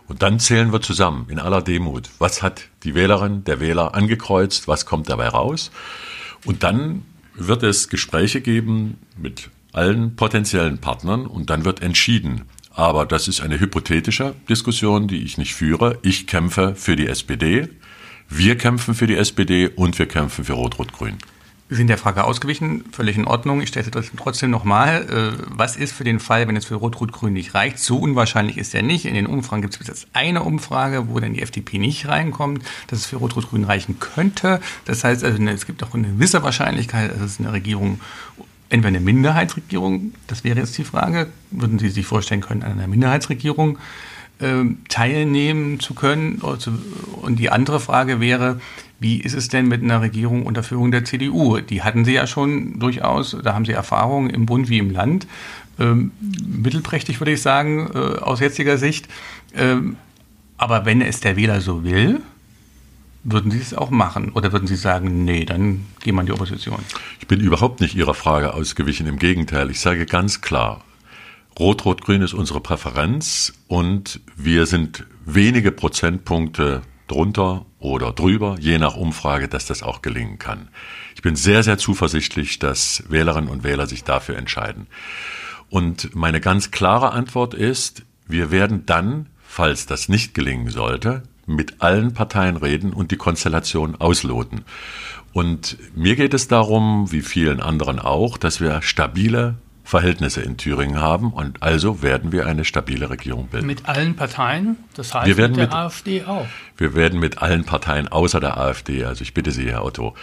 [0.07, 4.67] Und dann zählen wir zusammen in aller Demut, was hat die Wählerin, der Wähler angekreuzt,
[4.67, 5.71] was kommt dabei raus.
[6.45, 12.43] Und dann wird es Gespräche geben mit allen potenziellen Partnern und dann wird entschieden.
[12.81, 15.99] Aber das ist eine hypothetische Diskussion, die ich nicht führe.
[16.01, 17.69] Ich kämpfe für die SPD,
[18.31, 21.19] wir kämpfen für die SPD und wir kämpfen für Rot-Rot-Grün.
[21.69, 23.61] Wir sind der Frage ausgewichen, völlig in Ordnung.
[23.61, 25.03] Ich stelle es trotzdem nochmal.
[25.11, 27.79] Äh, was ist für den Fall, wenn es für Rot-Rot-Grün nicht reicht?
[27.81, 29.05] So unwahrscheinlich ist er nicht.
[29.05, 32.65] In den Umfragen gibt es bis jetzt eine Umfrage, wo dann die FDP nicht reinkommt,
[32.87, 34.59] dass es für Rot-Rot-Grün reichen könnte.
[34.87, 38.01] Das heißt, also, es gibt auch eine gewisse Wahrscheinlichkeit, dass es eine Regierung
[38.71, 42.87] entweder eine Minderheitsregierung, das wäre jetzt die Frage, würden Sie sich vorstellen können, an einer
[42.87, 43.79] Minderheitsregierung
[44.39, 46.37] äh, teilnehmen zu können?
[47.21, 48.61] Und die andere Frage wäre,
[49.01, 51.59] wie ist es denn mit einer Regierung unter Führung der CDU?
[51.59, 55.27] Die hatten sie ja schon durchaus, da haben sie Erfahrungen im Bund wie im Land.
[55.79, 56.13] Ähm,
[56.47, 59.09] mittelprächtig würde ich sagen, äh, aus jetziger Sicht.
[59.55, 59.97] Ähm,
[60.59, 62.21] aber wenn es der Wähler so will,
[63.23, 64.33] würden Sie es auch machen?
[64.33, 66.81] Oder würden Sie sagen, nee, dann gehen wir in die Opposition?
[67.19, 69.07] Ich bin überhaupt nicht Ihrer Frage ausgewichen.
[69.07, 70.85] Im Gegenteil, ich sage ganz klar,
[71.59, 79.49] Rot-Rot-Grün ist unsere Präferenz und wir sind wenige Prozentpunkte drunter oder drüber, je nach Umfrage,
[79.49, 80.69] dass das auch gelingen kann.
[81.15, 84.87] Ich bin sehr, sehr zuversichtlich, dass Wählerinnen und Wähler sich dafür entscheiden.
[85.69, 91.23] Und meine ganz klare Antwort ist, wir werden dann, falls das nicht gelingen sollte,
[91.55, 94.65] mit allen Parteien reden und die Konstellation ausloten.
[95.33, 101.01] Und mir geht es darum, wie vielen anderen auch, dass wir stabile Verhältnisse in Thüringen
[101.01, 103.67] haben und also werden wir eine stabile Regierung bilden.
[103.67, 106.47] Mit allen Parteien, das heißt wir werden mit der mit, AfD auch.
[106.77, 110.15] Wir werden mit allen Parteien außer der AfD, also ich bitte Sie, Herr Otto,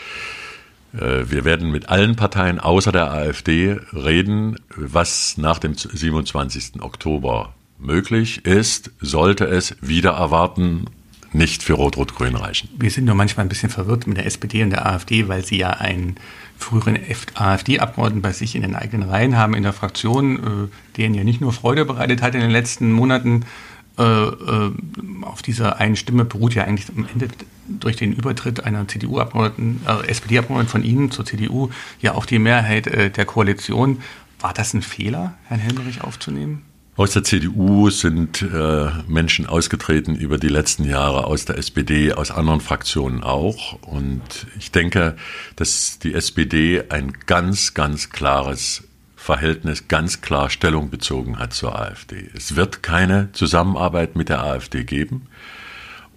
[0.94, 6.82] äh, wir werden mit allen Parteien außer der AfD reden, was nach dem 27.
[6.82, 10.86] Oktober möglich ist, sollte es wieder erwarten
[11.38, 12.70] nicht für Rot-Rot-Grün reichen.
[12.78, 15.58] Wir sind nur manchmal ein bisschen verwirrt mit der SPD und der AfD, weil sie
[15.58, 16.16] ja einen
[16.58, 16.98] früheren
[17.36, 21.40] AfD-Abgeordneten bei sich in den eigenen Reihen haben in der Fraktion, äh, denen ja nicht
[21.40, 23.46] nur Freude bereitet hat in den letzten Monaten.
[23.98, 24.72] Äh, äh,
[25.22, 27.30] auf dieser einen Stimme beruht ja eigentlich am Ende
[27.68, 31.70] durch den Übertritt einer CDU-Abgeordneten, äh, SPD-Abgeordneten von Ihnen zur CDU
[32.02, 34.02] ja auch die Mehrheit äh, der Koalition.
[34.40, 36.64] War das ein Fehler, Herrn Helmerich aufzunehmen?
[36.98, 42.32] Aus der CDU sind äh, Menschen ausgetreten über die letzten Jahre, aus der SPD, aus
[42.32, 43.74] anderen Fraktionen auch.
[43.84, 45.16] Und ich denke,
[45.56, 48.84] dass die SPD ein ganz, ganz klares
[49.16, 52.32] Verhältnis, ganz klar Stellung bezogen hat zur AfD.
[52.36, 55.28] Es wird keine Zusammenarbeit mit der AfD geben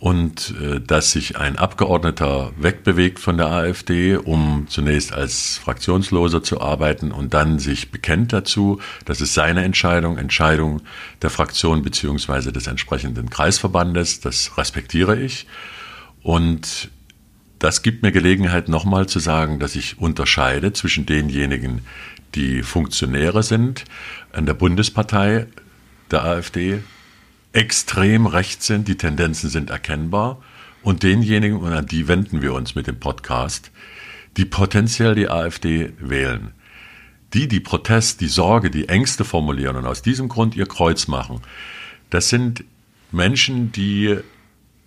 [0.00, 6.62] und äh, dass sich ein Abgeordneter wegbewegt von der AfD, um zunächst als Fraktionsloser zu
[6.62, 10.80] arbeiten und dann sich bekennt dazu, das ist seine Entscheidung, Entscheidung
[11.20, 15.46] der Fraktion beziehungsweise des entsprechenden Kreisverbandes, das respektiere ich.
[16.22, 16.90] Und
[17.58, 21.82] das gibt mir Gelegenheit, nochmal zu sagen, dass ich unterscheide zwischen denjenigen,
[22.34, 23.84] die Funktionäre sind
[24.32, 25.46] an der Bundespartei
[26.10, 26.82] der AfD
[27.52, 30.40] extrem rechts sind, die Tendenzen sind erkennbar,
[30.82, 33.70] und denjenigen, und an die wenden wir uns mit dem Podcast,
[34.36, 36.52] die potenziell die AfD wählen.
[37.34, 41.40] Die, die Protest, die Sorge, die Ängste formulieren und aus diesem Grund ihr Kreuz machen,
[42.08, 42.64] das sind
[43.12, 44.16] Menschen, die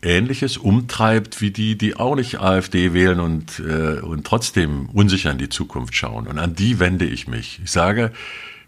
[0.02, 5.38] Ähnliches umtreibt wie die, die auch nicht AfD wählen und, äh, und trotzdem unsicher in
[5.38, 6.28] die Zukunft schauen.
[6.28, 7.62] Und an die wende ich mich.
[7.64, 8.12] Ich sage,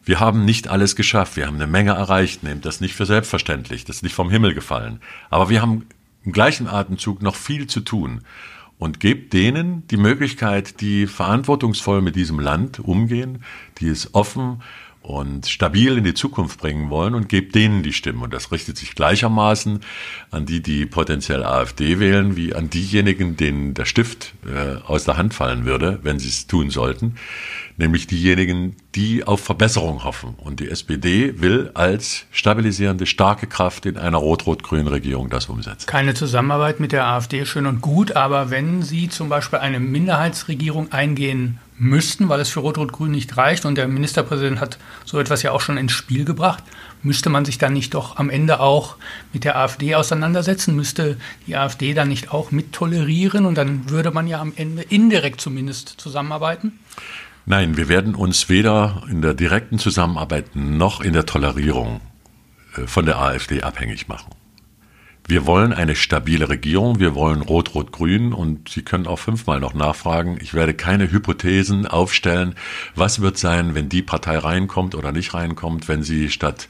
[0.05, 3.85] wir haben nicht alles geschafft, wir haben eine Menge erreicht, nehmt das nicht für selbstverständlich,
[3.85, 5.01] das ist nicht vom Himmel gefallen.
[5.29, 5.87] Aber wir haben
[6.23, 8.21] im gleichen Atemzug noch viel zu tun.
[8.77, 13.41] Und gebt denen die Möglichkeit, die verantwortungsvoll mit diesem Land umgehen,
[13.77, 14.61] die es offen
[15.05, 18.23] und stabil in die Zukunft bringen wollen und gebt denen die Stimme.
[18.23, 19.81] Und das richtet sich gleichermaßen
[20.31, 25.17] an die, die potenziell AfD wählen, wie an diejenigen, denen der Stift äh, aus der
[25.17, 27.15] Hand fallen würde, wenn sie es tun sollten.
[27.77, 30.33] Nämlich diejenigen, die auf Verbesserung hoffen.
[30.37, 35.85] Und die SPD will als stabilisierende, starke Kraft in einer rot-rot-grünen Regierung das umsetzen.
[35.85, 38.13] Keine Zusammenarbeit mit der AfD, schön und gut.
[38.13, 43.65] Aber wenn Sie zum Beispiel eine Minderheitsregierung eingehen müssten, weil es für Rot-Rot-Grün nicht reicht
[43.65, 46.63] und der Ministerpräsident hat so etwas ja auch schon ins Spiel gebracht,
[47.03, 48.95] müsste man sich dann nicht doch am Ende auch
[49.33, 50.75] mit der AfD auseinandersetzen?
[50.75, 51.17] Müsste
[51.47, 55.41] die AfD dann nicht auch mit tolerieren und dann würde man ja am Ende indirekt
[55.41, 56.79] zumindest zusammenarbeiten?
[57.45, 62.01] Nein, wir werden uns weder in der direkten Zusammenarbeit noch in der Tolerierung
[62.75, 64.31] äh, von der AfD abhängig machen.
[65.27, 70.37] Wir wollen eine stabile Regierung, wir wollen Rot-Rot-Grün und Sie können auch fünfmal noch nachfragen.
[70.39, 72.53] Ich werde keine Hypothesen aufstellen,
[72.93, 76.67] was wird sein, wenn die Partei reinkommt oder nicht reinkommt, wenn sie statt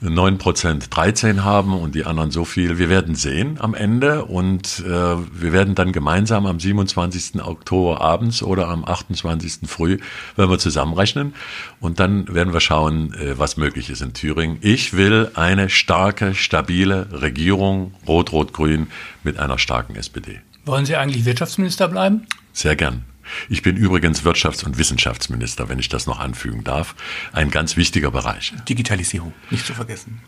[0.00, 2.78] 9 Prozent 13 haben und die anderen so viel.
[2.78, 7.42] Wir werden sehen am Ende und äh, wir werden dann gemeinsam am 27.
[7.44, 9.68] Oktober abends oder am 28.
[9.68, 9.98] früh,
[10.36, 11.34] wenn wir zusammenrechnen
[11.80, 14.58] und dann werden wir schauen, äh, was möglich ist in Thüringen.
[14.62, 18.86] Ich will eine starke, stabile Regierung, rot-rot-grün,
[19.22, 20.40] mit einer starken SPD.
[20.64, 22.26] Wollen Sie eigentlich Wirtschaftsminister bleiben?
[22.52, 23.04] Sehr gern.
[23.48, 26.94] Ich bin übrigens Wirtschafts- und Wissenschaftsminister, wenn ich das noch anfügen darf.
[27.32, 28.52] Ein ganz wichtiger Bereich.
[28.68, 30.20] Digitalisierung, nicht zu vergessen.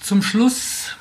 [0.00, 0.96] Zum Schluss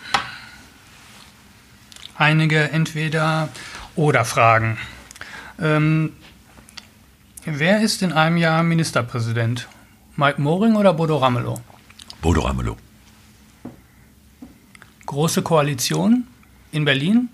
[2.15, 3.49] einige entweder
[3.95, 4.77] oder Fragen.
[5.59, 6.13] Ähm,
[7.45, 9.67] wer ist in einem Jahr Ministerpräsident?
[10.15, 11.61] Mike Moring oder Bodo Ramelow?
[12.21, 12.77] Bodo Ramelow.
[15.05, 16.27] Große Koalition
[16.71, 17.29] in Berlin?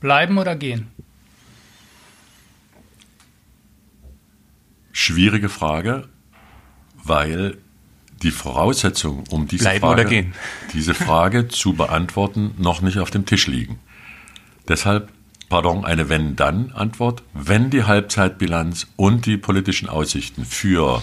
[0.00, 0.88] Bleiben oder gehen?
[4.92, 6.08] Schwierige Frage,
[7.04, 7.58] weil
[8.22, 10.26] die Voraussetzungen, um diese Bleiben Frage,
[10.72, 13.78] diese Frage zu beantworten, noch nicht auf dem Tisch liegen.
[14.68, 15.10] Deshalb,
[15.48, 17.22] pardon, eine Wenn-Dann-Antwort.
[17.32, 21.02] Wenn die Halbzeitbilanz und die politischen Aussichten für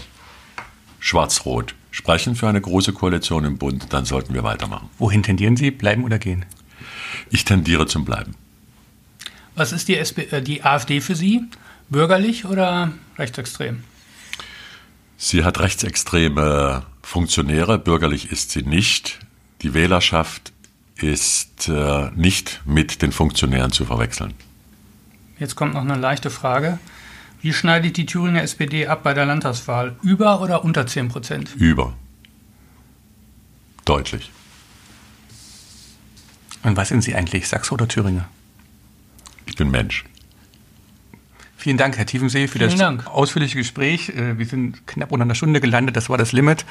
[0.99, 4.89] Schwarz-Rot sprechen für eine große Koalition im Bund, dann sollten wir weitermachen.
[4.97, 5.71] Wohin tendieren Sie?
[5.71, 6.45] Bleiben oder gehen?
[7.29, 8.35] Ich tendiere zum Bleiben.
[9.57, 11.41] Was ist die, SP, äh, die AfD für Sie?
[11.89, 13.83] Bürgerlich oder rechtsextrem?
[15.17, 19.19] Sie hat rechtsextreme Funktionäre, bürgerlich ist sie nicht.
[19.63, 20.53] Die Wählerschaft
[20.95, 24.35] ist äh, nicht mit den Funktionären zu verwechseln.
[25.39, 26.77] Jetzt kommt noch eine leichte Frage.
[27.41, 29.95] Wie schneidet die Thüringer SPD ab bei der Landtagswahl?
[30.03, 31.55] Über oder unter 10 Prozent?
[31.55, 31.95] Über.
[33.85, 34.29] Deutlich.
[36.61, 38.27] Und was sind Sie eigentlich, Sachse oder Thüringer?
[39.47, 40.05] Ich bin Mensch.
[41.59, 43.07] Vielen Dank, Herr Tiefensee, für Vielen das Dank.
[43.07, 44.09] ausführliche Gespräch.
[44.09, 46.65] Äh, wir sind knapp unter einer Stunde gelandet, das war das Limit.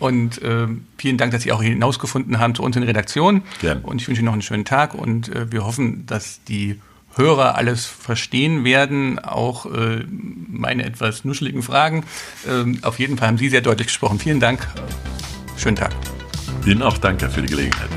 [0.00, 0.66] Und äh,
[0.98, 3.42] vielen Dank, dass Sie auch hinausgefunden haben zu uns in der Redaktion.
[3.60, 3.80] Gerne.
[3.82, 6.80] Und ich wünsche Ihnen noch einen schönen Tag und äh, wir hoffen, dass die
[7.14, 12.04] Hörer alles verstehen werden, auch äh, meine etwas nuscheligen Fragen.
[12.48, 14.18] Ähm, auf jeden Fall haben Sie sehr deutlich gesprochen.
[14.18, 14.66] Vielen Dank.
[15.56, 15.92] Schönen Tag.
[16.66, 17.90] Ihnen auch danke für die Gelegenheit.